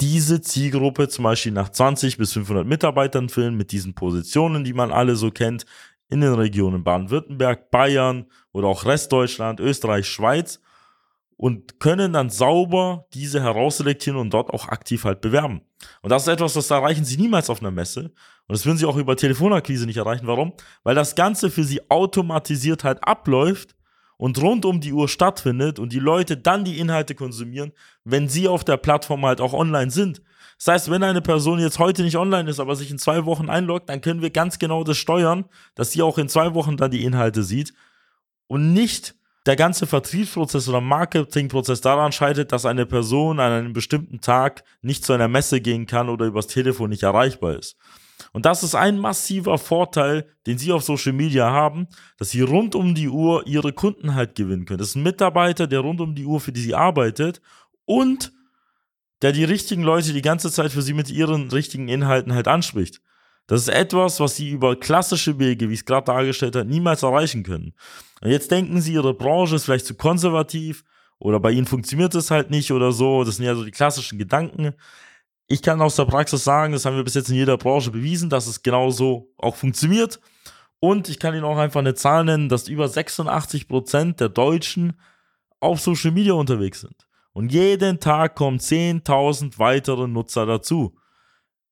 diese 0.00 0.40
Zielgruppe 0.40 1.08
zum 1.08 1.24
Beispiel 1.24 1.52
nach 1.52 1.68
20 1.68 2.16
bis 2.16 2.32
500 2.32 2.66
Mitarbeitern 2.66 3.28
füllen 3.28 3.56
mit 3.56 3.72
diesen 3.72 3.94
Positionen, 3.94 4.64
die 4.64 4.72
man 4.72 4.92
alle 4.92 5.16
so 5.16 5.30
kennt, 5.30 5.66
in 6.08 6.20
den 6.20 6.34
Regionen 6.34 6.84
Baden-Württemberg, 6.84 7.70
Bayern 7.70 8.26
oder 8.52 8.68
auch 8.68 8.84
Restdeutschland, 8.84 9.60
Österreich, 9.60 10.06
Schweiz 10.06 10.60
und 11.36 11.80
können 11.80 12.12
dann 12.12 12.30
sauber 12.30 13.06
diese 13.12 13.42
herausselektieren 13.42 14.18
und 14.18 14.30
dort 14.30 14.50
auch 14.50 14.68
aktiv 14.68 15.04
halt 15.04 15.20
bewerben. 15.20 15.62
Und 16.02 16.10
das 16.10 16.22
ist 16.22 16.28
etwas, 16.28 16.54
das 16.54 16.70
erreichen 16.70 17.04
sie 17.04 17.16
niemals 17.16 17.50
auf 17.50 17.60
einer 17.60 17.70
Messe. 17.70 18.12
Und 18.46 18.56
das 18.56 18.64
würden 18.66 18.78
sie 18.78 18.86
auch 18.86 18.96
über 18.96 19.16
Telefonakquise 19.16 19.86
nicht 19.86 19.96
erreichen. 19.96 20.26
Warum? 20.26 20.52
Weil 20.82 20.94
das 20.94 21.14
Ganze 21.14 21.50
für 21.50 21.64
sie 21.64 21.90
automatisiert 21.90 22.84
halt 22.84 23.02
abläuft 23.06 23.74
und 24.16 24.40
rund 24.40 24.64
um 24.64 24.80
die 24.80 24.92
Uhr 24.92 25.08
stattfindet 25.08 25.78
und 25.78 25.92
die 25.92 25.98
Leute 25.98 26.36
dann 26.36 26.64
die 26.64 26.78
Inhalte 26.78 27.14
konsumieren, 27.14 27.72
wenn 28.04 28.28
sie 28.28 28.48
auf 28.48 28.64
der 28.64 28.76
Plattform 28.76 29.24
halt 29.26 29.40
auch 29.40 29.52
online 29.52 29.90
sind. 29.90 30.22
Das 30.58 30.68
heißt, 30.68 30.90
wenn 30.90 31.02
eine 31.02 31.20
Person 31.20 31.58
jetzt 31.58 31.78
heute 31.78 32.02
nicht 32.02 32.16
online 32.16 32.48
ist, 32.48 32.60
aber 32.60 32.76
sich 32.76 32.90
in 32.90 32.98
zwei 32.98 33.24
Wochen 33.24 33.50
einloggt, 33.50 33.88
dann 33.88 34.00
können 34.00 34.22
wir 34.22 34.30
ganz 34.30 34.58
genau 34.58 34.84
das 34.84 34.96
steuern, 34.96 35.46
dass 35.74 35.90
sie 35.90 36.02
auch 36.02 36.16
in 36.16 36.28
zwei 36.28 36.54
Wochen 36.54 36.76
dann 36.76 36.92
die 36.92 37.04
Inhalte 37.04 37.42
sieht 37.42 37.74
und 38.46 38.72
nicht 38.72 39.16
der 39.46 39.56
ganze 39.56 39.86
Vertriebsprozess 39.86 40.68
oder 40.68 40.80
Marketingprozess 40.80 41.80
daran 41.80 42.12
scheitert, 42.12 42.52
dass 42.52 42.64
eine 42.64 42.86
Person 42.86 43.40
an 43.40 43.52
einem 43.52 43.72
bestimmten 43.72 44.20
Tag 44.20 44.64
nicht 44.80 45.04
zu 45.04 45.12
einer 45.12 45.28
Messe 45.28 45.60
gehen 45.60 45.86
kann 45.86 46.08
oder 46.08 46.26
übers 46.26 46.46
Telefon 46.46 46.90
nicht 46.90 47.02
erreichbar 47.02 47.58
ist. 47.58 47.76
Und 48.32 48.46
das 48.46 48.62
ist 48.62 48.74
ein 48.74 48.98
massiver 48.98 49.58
Vorteil, 49.58 50.26
den 50.46 50.56
Sie 50.56 50.72
auf 50.72 50.82
Social 50.82 51.12
Media 51.12 51.50
haben, 51.50 51.88
dass 52.18 52.30
Sie 52.30 52.40
rund 52.40 52.74
um 52.74 52.94
die 52.94 53.08
Uhr 53.08 53.46
Ihre 53.46 53.72
Kunden 53.72 54.14
halt 54.14 54.34
gewinnen 54.34 54.64
können. 54.64 54.78
Das 54.78 54.88
ist 54.88 54.96
ein 54.96 55.02
Mitarbeiter, 55.02 55.66
der 55.66 55.80
rund 55.80 56.00
um 56.00 56.14
die 56.14 56.24
Uhr 56.24 56.40
für 56.40 56.52
die 56.52 56.60
Sie 56.60 56.74
arbeitet 56.74 57.42
und 57.84 58.32
der 59.22 59.32
die 59.32 59.44
richtigen 59.44 59.82
Leute 59.82 60.12
die 60.12 60.22
ganze 60.22 60.50
Zeit 60.50 60.72
für 60.72 60.82
Sie 60.82 60.94
mit 60.94 61.10
ihren 61.10 61.50
richtigen 61.50 61.88
Inhalten 61.88 62.34
halt 62.34 62.48
anspricht. 62.48 63.00
Das 63.46 63.62
ist 63.62 63.68
etwas, 63.68 64.20
was 64.20 64.36
sie 64.36 64.50
über 64.50 64.76
klassische 64.76 65.38
Wege, 65.38 65.68
wie 65.68 65.74
ich 65.74 65.80
es 65.80 65.84
gerade 65.84 66.06
dargestellt 66.06 66.56
habe, 66.56 66.68
niemals 66.68 67.02
erreichen 67.02 67.42
können. 67.42 67.74
Und 68.22 68.30
jetzt 68.30 68.50
denken 68.50 68.80
sie, 68.80 68.94
ihre 68.94 69.12
Branche 69.12 69.56
ist 69.56 69.64
vielleicht 69.64 69.86
zu 69.86 69.94
konservativ 69.94 70.84
oder 71.18 71.40
bei 71.40 71.50
ihnen 71.50 71.66
funktioniert 71.66 72.14
es 72.14 72.30
halt 72.30 72.50
nicht 72.50 72.72
oder 72.72 72.92
so. 72.92 73.24
Das 73.24 73.36
sind 73.36 73.44
ja 73.44 73.54
so 73.54 73.64
die 73.64 73.70
klassischen 73.70 74.18
Gedanken. 74.18 74.74
Ich 75.46 75.60
kann 75.60 75.82
aus 75.82 75.96
der 75.96 76.06
Praxis 76.06 76.42
sagen, 76.42 76.72
das 76.72 76.86
haben 76.86 76.96
wir 76.96 77.04
bis 77.04 77.14
jetzt 77.14 77.28
in 77.28 77.36
jeder 77.36 77.58
Branche 77.58 77.90
bewiesen, 77.90 78.30
dass 78.30 78.46
es 78.46 78.62
genauso 78.62 79.30
auch 79.36 79.56
funktioniert. 79.56 80.20
Und 80.80 81.08
ich 81.08 81.18
kann 81.18 81.34
Ihnen 81.34 81.44
auch 81.44 81.58
einfach 81.58 81.80
eine 81.80 81.94
Zahl 81.94 82.24
nennen, 82.24 82.48
dass 82.48 82.68
über 82.68 82.88
86 82.88 83.68
Prozent 83.68 84.20
der 84.20 84.30
Deutschen 84.30 84.94
auf 85.60 85.80
Social 85.80 86.10
Media 86.12 86.34
unterwegs 86.34 86.80
sind. 86.80 87.06
Und 87.32 87.52
jeden 87.52 88.00
Tag 88.00 88.36
kommen 88.36 88.58
10.000 88.58 89.58
weitere 89.58 90.06
Nutzer 90.06 90.46
dazu. 90.46 90.96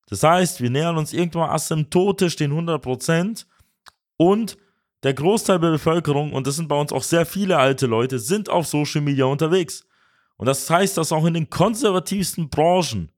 Das 0.09 0.23
heißt, 0.23 0.61
wir 0.61 0.69
nähern 0.69 0.97
uns 0.97 1.13
irgendwann 1.13 1.49
asymptotisch 1.49 2.35
den 2.35 2.51
100% 2.51 3.45
und 4.17 4.57
der 5.03 5.13
Großteil 5.13 5.59
der 5.59 5.71
Bevölkerung, 5.71 6.33
und 6.33 6.47
das 6.47 6.55
sind 6.55 6.69
bei 6.69 6.79
uns 6.79 6.93
auch 6.93 7.03
sehr 7.03 7.25
viele 7.25 7.57
alte 7.57 7.87
Leute, 7.87 8.19
sind 8.19 8.49
auf 8.49 8.67
Social 8.67 9.01
Media 9.01 9.25
unterwegs. 9.25 9.85
Und 10.37 10.47
das 10.47 10.69
heißt, 10.69 10.97
dass 10.97 11.11
auch 11.11 11.25
in 11.25 11.33
den 11.33 11.49
konservativsten 11.49 12.49
Branchen 12.49 13.11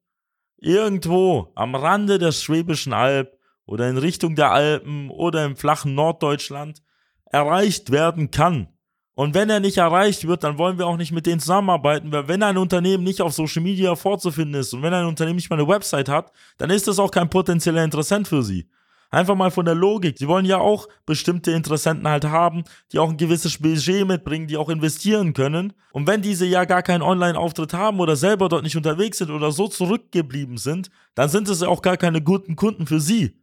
irgendwo 0.58 1.52
am 1.56 1.76
Rande 1.76 2.18
der 2.18 2.32
Schwäbischen 2.32 2.94
Alb 2.94 3.38
oder 3.66 3.88
in 3.90 3.98
Richtung 3.98 4.36
der 4.36 4.52
Alpen 4.52 5.10
oder 5.10 5.46
im 5.46 5.56
flachen 5.56 5.96
Norddeutschland 5.96 6.82
erreicht 7.26 7.92
werden 7.92 8.32
kann. 8.32 8.68
Und 9.16 9.34
wenn 9.34 9.50
er 9.50 9.62
nicht 9.62 9.78
erreicht 9.78 10.28
wird, 10.28 10.44
dann 10.44 10.58
wollen 10.58 10.78
wir 10.78 10.88
auch 10.88 10.98
nicht 10.98 11.14
mit 11.14 11.26
denen 11.26 11.40
zusammenarbeiten, 11.40 12.12
weil 12.12 12.28
wenn 12.28 12.44
ein 12.44 12.58
Unternehmen 12.58 13.04
nicht 13.04 13.22
auf 13.22 13.34
Social 13.34 13.64
Media 13.64 13.96
vorzufinden 13.96 14.60
ist 14.60 14.74
und 14.74 14.82
wenn 14.84 14.94
ein 14.94 15.06
Unternehmen 15.06 15.38
nicht 15.38 15.50
mal 15.50 15.58
eine 15.58 15.68
Website 15.68 16.10
hat, 16.10 16.34
dann 16.58 16.70
ist 16.70 16.88
das 16.88 17.00
auch 17.00 17.12
kein 17.12 17.30
potenzieller 17.30 17.84
Interessent 17.84 18.28
für 18.28 18.44
sie. 18.44 18.68
Einfach 19.12 19.36
mal 19.36 19.52
von 19.52 19.64
der 19.64 19.76
Logik. 19.76 20.18
Sie 20.18 20.28
wollen 20.28 20.44
ja 20.44 20.58
auch 20.58 20.90
bestimmte 21.06 21.52
Interessenten 21.52 22.06
halt 22.06 22.26
haben, 22.26 22.66
die 22.92 23.00
auch 23.00 23.10
ein 23.10 23.16
gewisses 23.16 23.60
Budget 23.60 24.06
mitbringen, 24.06 24.48
die 24.48 24.58
auch 24.58 24.68
investieren 24.68 25.34
können. 25.34 25.72
Und 25.94 26.08
wenn 26.08 26.22
diese 26.22 26.46
ja 26.46 26.66
gar 26.66 26.84
keinen 26.84 27.02
Online-Auftritt 27.02 27.74
haben 27.74 28.02
oder 28.02 28.18
selber 28.18 28.50
dort 28.50 28.64
nicht 28.64 28.76
unterwegs 28.76 29.20
sind 29.20 29.32
oder 29.32 29.54
so 29.54 29.70
zurückgeblieben 29.70 30.58
sind, 30.58 30.90
dann 31.14 31.30
sind 31.30 31.48
es 31.48 31.62
ja 31.62 31.70
auch 31.70 31.82
gar 31.82 31.96
keine 31.96 32.22
guten 32.22 32.58
Kunden 32.58 32.88
für 32.88 33.00
sie. 33.00 33.42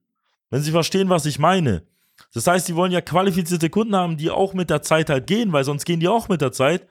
Wenn 0.51 0.61
sie 0.61 0.73
verstehen, 0.73 1.09
was 1.09 1.25
ich 1.25 1.39
meine. 1.39 1.87
Das 2.35 2.47
heißt, 2.47 2.67
sie 2.67 2.77
wollen 2.77 2.93
ja 2.93 3.01
qualifizierte 3.01 3.71
Kunden 3.71 3.97
haben, 3.97 4.17
die 4.17 4.31
auch 4.31 4.55
mit 4.55 4.71
der 4.71 4.83
Zeit 4.83 5.11
halt 5.11 5.27
gehen, 5.27 5.53
weil 5.53 5.65
sonst 5.65 5.85
gehen 5.85 6.01
die 6.01 6.09
auch 6.09 6.29
mit 6.29 6.41
der 6.41 6.53
Zeit. 6.53 6.87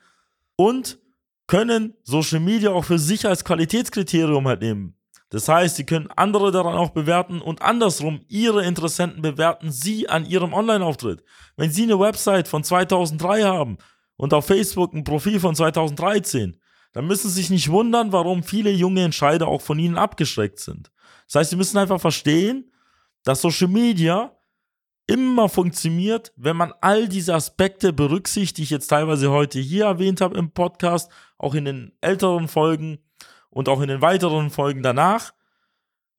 Und 0.56 1.00
können 1.48 1.96
Social 2.04 2.40
Media 2.40 2.72
auch 2.72 2.86
für 2.86 3.00
sich 3.00 3.28
als 3.28 3.44
Qualitätskriterium 3.44 4.48
halt 4.48 4.62
nehmen. 4.62 4.96
Das 5.32 5.48
heißt, 5.48 5.78
sie 5.78 5.86
können 5.86 6.10
andere 6.16 6.52
daran 6.52 6.76
auch 6.76 6.92
bewerten 6.92 7.42
und 7.42 7.62
andersrum 7.62 8.22
ihre 8.28 8.66
Interessenten 8.66 9.22
bewerten 9.22 9.72
sie 9.72 10.10
an 10.10 10.26
ihrem 10.26 10.54
Online-Auftritt. 10.54 11.24
Wenn 11.56 11.72
sie 11.72 11.84
eine 11.84 12.00
Website 12.00 12.48
von 12.50 12.64
2003 12.64 13.44
haben 13.44 13.78
und 14.18 14.34
auf 14.34 14.46
Facebook 14.46 14.94
ein 14.94 15.06
Profil 15.06 15.40
von 15.40 15.56
2013, 15.56 16.58
dann 16.92 17.08
müssen 17.08 17.30
sie 17.30 17.36
sich 17.36 17.50
nicht 17.50 17.70
wundern, 17.70 18.12
warum 18.12 18.44
viele 18.44 18.72
junge 18.72 19.04
Entscheider 19.04 19.48
auch 19.48 19.62
von 19.62 19.80
ihnen 19.80 19.98
abgeschreckt 19.98 20.60
sind. 20.60 20.92
Das 21.28 21.36
heißt, 21.36 21.50
sie 21.52 21.56
müssen 21.56 21.78
einfach 21.78 22.02
verstehen, 22.02 22.72
dass 23.24 23.42
Social 23.42 23.70
Media 23.70 24.36
immer 25.12 25.50
funktioniert, 25.50 26.32
wenn 26.38 26.56
man 26.56 26.74
all 26.80 27.10
diese 27.10 27.36
Aspekte 27.36 27.92
berücksichtigt, 27.92 28.58
die 28.58 28.64
ich 28.64 28.70
jetzt 28.70 28.88
teilweise 28.88 29.30
heute 29.30 29.60
hier 29.60 29.86
erwähnt 29.86 30.22
habe 30.22 30.38
im 30.38 30.52
Podcast, 30.52 31.12
auch 31.38 31.54
in 31.54 31.66
den 31.66 31.92
älteren 32.00 32.48
Folgen 32.48 33.00
und 33.50 33.68
auch 33.68 33.82
in 33.82 33.90
den 33.90 34.02
weiteren 34.02 34.50
Folgen 34.50 34.84
danach. 34.84 35.34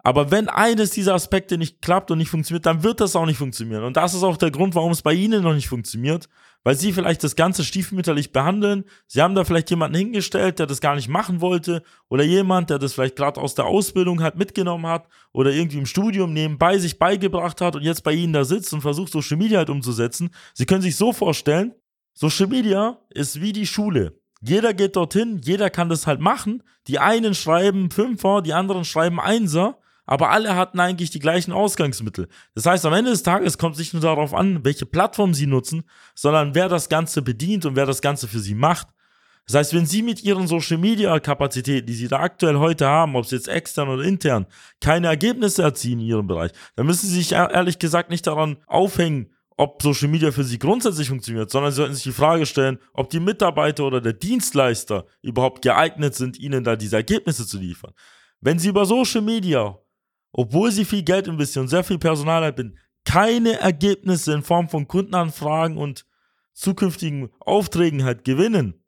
Aber 0.05 0.33
wenn 0.33 0.49
eines 0.49 0.91
dieser 0.91 1.15
Aspekte 1.15 1.59
nicht 1.59 1.81
klappt 1.81 2.11
und 2.11 2.19
nicht 2.19 2.31
funktioniert, 2.31 2.67
dann 2.67 2.83
wird 2.83 3.01
das 3.01 3.15
auch 3.15 3.27
nicht 3.27 3.39
funktionieren. 3.39 3.85
Und 3.85 3.97
das 3.97 4.15
ist 4.15 4.25
auch 4.25 4.37
der 4.37 4.51
Grund, 4.51 4.75
warum 4.75 4.91
es 4.91 5.03
bei 5.03 5.15
Ihnen 5.15 5.45
noch 5.45 5.55
nicht 5.55 5.69
funktioniert, 5.69 6.29
weil 6.65 6.75
Sie 6.75 6.93
vielleicht 6.93 7.23
das 7.23 7.37
Ganze 7.37 7.63
stiefmütterlich 7.63 8.33
behandeln. 8.33 8.85
Sie 9.07 9.23
haben 9.23 9.37
da 9.37 9.45
vielleicht 9.45 9.71
jemanden 9.71 9.97
hingestellt, 9.97 10.59
der 10.59 10.67
das 10.67 10.81
gar 10.81 10.97
nicht 10.97 11.09
machen 11.09 11.41
wollte 11.41 11.85
oder 12.09 12.25
jemand, 12.25 12.71
der 12.71 12.81
das 12.81 12.95
vielleicht 12.95 13.15
gerade 13.15 13.41
aus 13.41 13.55
der 13.55 13.67
Ausbildung 13.67 14.23
halt 14.23 14.37
mitgenommen 14.37 14.87
hat 14.87 15.07
oder 15.33 15.53
irgendwie 15.53 15.79
im 15.79 15.87
Studium 15.87 16.33
nebenbei 16.33 16.79
sich 16.79 16.99
beigebracht 16.99 17.61
hat 17.61 17.77
und 17.77 17.83
jetzt 17.83 18.03
bei 18.03 18.13
Ihnen 18.13 18.33
da 18.33 18.45
sitzt 18.45 18.73
und 18.73 18.81
versucht, 18.81 19.13
Social 19.13 19.37
Media 19.37 19.59
halt 19.59 19.71
umzusetzen. 19.71 20.31
Sie 20.53 20.67
können 20.67 20.83
sich 20.83 20.97
so 20.97 21.13
vorstellen, 21.13 21.75
Social 22.13 22.49
Media 22.49 22.99
ist 23.11 23.41
wie 23.41 23.53
die 23.53 23.67
Schule. 23.67 24.19
Jeder 24.41 24.75
geht 24.75 24.97
dorthin, 24.97 25.41
jeder 25.45 25.71
kann 25.71 25.89
das 25.89 26.09
halt 26.09 26.21
machen. 26.21 26.65
Die 26.89 26.99
einen 26.99 27.35
schreiben 27.35 27.93
Fünfer, 27.93 28.43
die 28.43 28.53
anderen 28.53 28.85
schreiben 28.85 29.21
Einser, 29.21 29.79
aber 30.07 30.31
alle 30.31 30.57
hatten 30.57 30.81
eigentlich 30.81 31.11
die 31.11 31.19
gleichen 31.19 31.53
Ausgangsmittel. 31.53 32.29
Das 32.55 32.67
heißt, 32.67 32.85
am 32.87 32.93
Ende 32.93 33.11
des 33.11 33.23
Tages 33.23 33.59
kommt 33.59 33.75
es 33.75 33.79
nicht 33.79 33.93
nur 33.93 34.03
darauf 34.03 34.35
an, 34.35 34.65
welche 34.65 34.87
Plattform 34.87 35.35
sie 35.35 35.47
nutzen, 35.47 35.85
sondern 36.15 36.55
wer 36.55 36.69
das 36.69 36.89
Ganze 36.89 37.23
bedient 37.23 37.65
und 37.67 37.77
wer 37.77 37.87
das 37.87 38.03
Ganze 38.03 38.29
für 38.29 38.41
sie 38.41 38.55
macht. 38.55 38.89
Das 39.47 39.57
heißt, 39.57 39.75
wenn 39.75 39.87
Sie 39.87 40.03
mit 40.03 40.23
Ihren 40.23 40.47
Social 40.47 40.79
Media 40.79 41.19
Kapazitäten, 41.19 41.87
die 41.87 41.95
Sie 41.95 42.07
da 42.07 42.21
aktuell 42.21 42.59
heute 42.59 42.87
haben, 42.87 43.17
ob 43.17 43.25
es 43.25 43.33
jetzt 43.33 43.49
extern 43.49 43.89
oder 43.89 44.05
intern, 44.05 44.47
keine 44.81 45.09
Ergebnisse 45.09 45.63
erzielen 45.63 45.99
in 46.01 46.07
Ihrem 46.07 46.27
Bereich, 46.29 46.53
dann 46.77 46.87
müssen 46.87 47.09
Sie 47.09 47.17
sich 47.17 47.33
ehrlich 47.33 47.81
gesagt 47.81 48.11
nicht 48.11 48.27
daran 48.27 48.59
aufhängen, 48.67 49.33
ob 49.57 49.83
Social 49.83 50.09
Media 50.09 50.33
für 50.33 50.45
sie 50.45 50.59
grundsätzlich 50.59 51.09
funktioniert, 51.09 51.51
sondern 51.51 51.73
sie 51.73 51.77
sollten 51.77 51.95
sich 51.95 52.05
die 52.05 52.13
Frage 52.13 52.47
stellen, 52.47 52.79
ob 52.95 53.11
die 53.11 53.21
Mitarbeiter 53.21 53.85
oder 53.85 54.01
der 54.01 54.13
Dienstleister 54.13 55.05
überhaupt 55.21 55.63
geeignet 55.63 56.15
sind, 56.15 56.39
ihnen 56.39 56.65
da 56.65 56.77
diese 56.77 56.97
Ergebnisse 56.97 57.47
zu 57.47 57.59
liefern. 57.59 57.93
Wenn 58.41 58.59
sie 58.59 58.69
über 58.69 58.87
Social 58.87 59.21
Media, 59.21 59.79
obwohl 60.33 60.73
sie 60.73 60.85
viel 60.85 61.03
Geld 61.03 61.29
investieren 61.29 61.69
sehr 61.69 61.85
viel 61.85 61.99
Personal 61.99 62.45
haben, 62.45 62.79
keine 63.05 63.59
Ergebnisse 63.59 64.33
in 64.33 64.43
Form 64.43 64.69
von 64.69 64.89
Kundenanfragen 64.89 65.77
und 65.77 66.07
zukünftigen 66.53 67.31
Aufträgen 67.41 68.05
halt 68.05 68.25
gewinnen, 68.25 68.83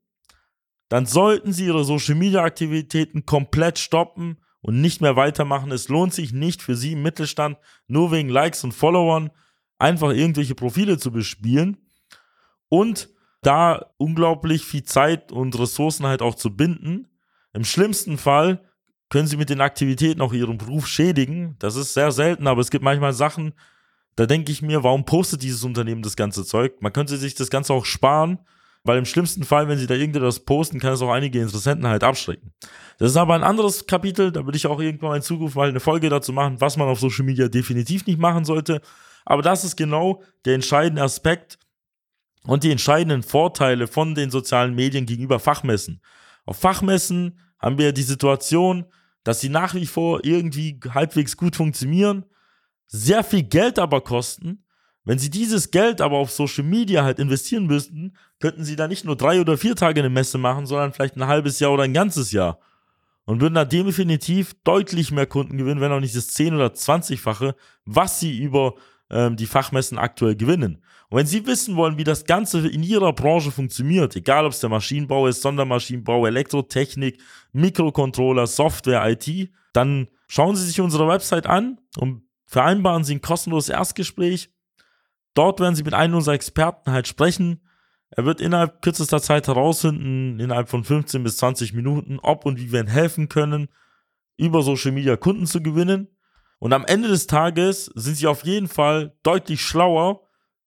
dann 0.89 1.07
sollten 1.07 1.53
sie 1.53 1.67
ihre 1.67 1.85
Social 1.85 2.15
Media 2.15 2.43
Aktivitäten 2.43 3.27
komplett 3.27 3.79
stoppen 3.79 4.39
und 4.61 4.81
nicht 4.81 5.01
mehr 5.01 5.17
weitermachen. 5.17 5.73
Es 5.73 5.89
lohnt 5.89 6.15
sich 6.15 6.33
nicht 6.33 6.63
für 6.63 6.77
sie 6.77 6.93
im 6.93 7.03
Mittelstand 7.03 7.59
nur 7.87 8.13
wegen 8.13 8.29
Likes 8.29 8.65
und 8.65 8.73
Followern 8.73 9.31
einfach 9.79 10.11
irgendwelche 10.11 10.55
Profile 10.55 10.99
zu 10.99 11.11
bespielen 11.11 11.79
und 12.69 13.11
da 13.43 13.93
unglaublich 13.99 14.65
viel 14.65 14.85
Zeit 14.85 15.33
und 15.33 15.59
Ressourcen 15.59 16.07
halt 16.07 16.23
auch 16.23 16.35
zu 16.35 16.57
binden. 16.57 17.09
Im 17.53 17.65
schlimmsten 17.65 18.17
Fall 18.17 18.63
können 19.14 19.29
sie 19.29 19.37
mit 19.37 19.48
den 19.48 19.61
Aktivitäten 19.61 20.20
auch 20.20 20.33
ihren 20.33 20.59
Beruf 20.59 20.88
schädigen. 20.88 21.55
Das 21.61 21.77
ist 21.77 21.94
sehr 21.94 22.11
selten, 22.11 22.48
aber 22.48 22.61
es 22.61 22.72
gibt 22.72 22.83
manchmal 22.83 23.12
Sachen, 23.12 23.55
da 24.16 24.27
denke 24.27 24.50
ich 24.50 24.61
mir, 24.61 24.83
warum 24.83 25.05
postet 25.05 25.44
dieses 25.44 25.62
Unternehmen 25.62 26.03
das 26.03 26.16
ganze 26.16 26.44
Zeug? 26.44 26.83
Man 26.83 26.92
könnte 26.92 27.16
sich 27.16 27.37
das 27.37 27.48
Ganze 27.48 27.74
auch 27.74 27.85
sparen, 27.85 28.40
weil 28.83 28.98
im 28.98 29.05
schlimmsten 29.05 29.44
Fall, 29.44 29.68
wenn 29.68 29.79
sie 29.79 29.87
da 29.87 29.94
irgendetwas 29.94 30.40
posten, 30.40 30.81
kann 30.81 30.94
es 30.94 31.00
auch 31.00 31.12
einige 31.12 31.40
Interessenten 31.40 31.87
halt 31.87 32.03
abschrecken. 32.03 32.55
Das 32.98 33.12
ist 33.12 33.16
aber 33.16 33.37
ein 33.37 33.44
anderes 33.44 33.87
Kapitel, 33.87 34.33
da 34.33 34.46
würde 34.46 34.57
ich 34.57 34.66
auch 34.66 34.81
irgendwann 34.81 35.14
in 35.14 35.22
Zukunft 35.22 35.55
mal 35.55 35.68
eine 35.68 35.79
Folge 35.79 36.09
dazu 36.09 36.33
machen, 36.33 36.61
was 36.61 36.77
man 36.77 36.88
auf 36.88 36.98
Social 36.98 37.24
Media 37.24 37.46
definitiv 37.46 38.05
nicht 38.09 38.18
machen 38.18 38.44
sollte. 38.44 38.81
Aber 39.24 39.42
das 39.42 39.62
ist 39.62 39.77
genau 39.77 40.24
der 40.44 40.57
entscheidende 40.57 41.03
Aspekt 41.03 41.61
und 42.48 42.64
die 42.64 42.72
entscheidenden 42.72 43.22
Vorteile 43.22 43.87
von 43.87 44.16
den 44.16 44.33
sozialen 44.33 44.74
Medien 44.74 45.07
gegenüber 45.07 45.38
Fachmessen. 45.38 46.00
Auf 46.46 46.59
Fachmessen 46.59 47.38
haben 47.61 47.79
wir 47.79 47.92
die 47.92 48.03
Situation, 48.03 48.87
dass 49.25 49.41
sie 49.41 49.49
nach 49.49 49.75
wie 49.75 49.87
vor 49.87 50.25
irgendwie 50.25 50.79
halbwegs 50.91 51.37
gut 51.37 51.57
funktionieren, 51.57 52.25
sehr 52.87 53.25
viel 53.25 53.43
Geld 53.43 53.79
aber 53.79 54.03
kosten. 54.03 54.65
Wenn 55.05 55.19
sie 55.19 55.31
dieses 55.31 55.71
Geld 55.71 56.01
aber 56.01 56.19
auf 56.19 56.31
Social 56.31 56.65
Media 56.65 57.05
halt 57.05 57.19
investieren 57.19 57.67
müssten, 57.67 58.17
könnten 58.41 58.65
sie 58.65 58.77
da 58.77 58.89
nicht 58.89 59.05
nur 59.05 59.17
drei 59.17 59.41
oder 59.41 59.59
vier 59.59 59.77
Tage 59.77 60.01
eine 60.01 60.11
Messe 60.11 60.39
machen, 60.39 60.67
sondern 60.67 60.93
vielleicht 60.93 61.17
ein 61.17 61.27
halbes 61.27 61.59
Jahr 61.59 61.73
oder 61.73 61.83
ein 61.83 61.93
ganzes 61.93 62.33
Jahr. 62.33 62.59
Und 63.27 63.41
würden 63.41 63.55
da 63.55 63.65
definitiv 63.65 64.55
deutlich 64.65 65.11
mehr 65.11 65.27
Kunden 65.27 65.57
gewinnen, 65.57 65.81
wenn 65.81 65.93
auch 65.93 66.01
nicht 66.01 66.15
das 66.15 66.29
10- 66.31 66.55
oder 66.55 66.69
20-fache, 66.69 67.55
was 67.87 68.21
sie 68.21 68.39
über 68.39 68.75
ähm, 69.11 69.37
die 69.37 69.47
Fachmessen 69.47 69.99
aktuell 69.99 70.37
gewinnen. 70.37 70.83
Und 71.09 71.19
wenn 71.19 71.27
Sie 71.27 71.47
wissen 71.47 71.77
wollen, 71.77 71.99
wie 71.99 72.05
das 72.05 72.25
Ganze 72.25 72.67
in 72.67 72.83
Ihrer 72.83 73.12
Branche 73.12 73.51
funktioniert, 73.51 74.17
egal 74.17 74.47
ob 74.47 74.53
es 74.53 74.61
der 74.61 74.71
Maschinenbau 74.71 75.27
ist, 75.27 75.43
Sondermaschinenbau, 75.43 76.27
Elektrotechnik, 76.27 77.21
Mikrocontroller, 77.53 78.47
Software, 78.47 79.09
IT, 79.09 79.51
dann 79.73 80.09
schauen 80.29 80.57
Sie 80.57 80.67
sich 80.67 80.81
unsere 80.81 81.09
Website 81.09 81.47
an 81.47 81.79
und 81.99 82.23
vereinbaren 82.47 83.05
Sie 83.05 83.14
ein 83.14 83.21
kostenloses 83.21 83.69
Erstgespräch. 83.69 84.51
Dort 85.35 85.61
werden 85.61 85.75
Sie 85.75 85.83
mit 85.83 85.95
einem 85.95 86.14
unserer 86.14 86.35
Experten 86.35 86.93
halt 86.93 87.09
sprechen. 87.09 87.61
Er 88.11 88.25
wird 88.25 88.40
innerhalb 88.40 88.81
kürzester 88.81 89.21
Zeit 89.21 89.49
herausfinden, 89.49 90.38
innerhalb 90.38 90.69
von 90.69 90.85
15 90.85 91.23
bis 91.25 91.37
20 91.38 91.73
Minuten, 91.73 92.21
ob 92.21 92.47
und 92.47 92.59
wie 92.61 92.71
wir 92.71 92.81
Ihnen 92.81 92.88
helfen 92.88 93.29
können, 93.29 93.69
über 94.37 94.62
Social 94.62 94.93
Media 94.93 95.17
Kunden 95.17 95.47
zu 95.47 95.61
gewinnen. 95.62 96.09
Und 96.64 96.72
am 96.72 96.87
Ende 96.87 97.09
des 97.09 97.27
Tages 97.27 97.90
sind 97.94 98.16
sie 98.16 98.27
auf 98.27 98.46
jeden 98.46 98.68
Fall 98.68 99.12
deutlich 99.22 99.61
schlauer. 99.61 100.22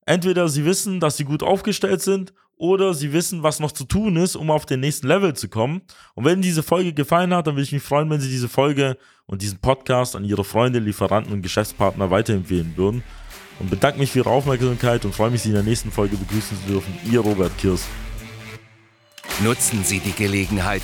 Entweder 0.05 0.47
sie 0.47 0.63
wissen, 0.63 0.99
dass 0.99 1.17
sie 1.17 1.23
gut 1.23 1.41
aufgestellt 1.41 2.03
sind 2.03 2.35
oder 2.55 2.93
sie 2.93 3.13
wissen, 3.13 3.41
was 3.41 3.59
noch 3.59 3.71
zu 3.71 3.83
tun 3.83 4.15
ist, 4.15 4.35
um 4.35 4.51
auf 4.51 4.67
den 4.67 4.79
nächsten 4.79 5.07
Level 5.07 5.33
zu 5.33 5.49
kommen. 5.49 5.81
Und 6.13 6.23
wenn 6.23 6.43
diese 6.43 6.61
Folge 6.61 6.93
gefallen 6.93 7.33
hat, 7.33 7.47
dann 7.47 7.55
würde 7.55 7.63
ich 7.63 7.71
mich 7.71 7.81
freuen, 7.81 8.11
wenn 8.11 8.19
Sie 8.19 8.29
diese 8.29 8.47
Folge 8.47 8.95
und 9.25 9.41
diesen 9.41 9.57
Podcast 9.57 10.15
an 10.15 10.23
Ihre 10.23 10.43
Freunde, 10.43 10.77
Lieferanten 10.77 11.33
und 11.33 11.41
Geschäftspartner 11.41 12.11
weiterempfehlen 12.11 12.77
würden. 12.77 13.03
Und 13.57 13.71
bedanke 13.71 13.97
mich 13.97 14.11
für 14.11 14.19
Ihre 14.19 14.29
Aufmerksamkeit 14.29 15.03
und 15.03 15.15
freue 15.15 15.31
mich, 15.31 15.41
Sie 15.41 15.49
in 15.49 15.55
der 15.55 15.63
nächsten 15.63 15.91
Folge 15.91 16.15
begrüßen 16.15 16.59
zu 16.61 16.73
dürfen. 16.73 16.93
Ihr 17.11 17.21
Robert 17.21 17.57
Kirs. 17.57 17.87
Nutzen 19.43 19.83
Sie 19.83 19.99
die 19.99 20.13
Gelegenheit 20.13 20.83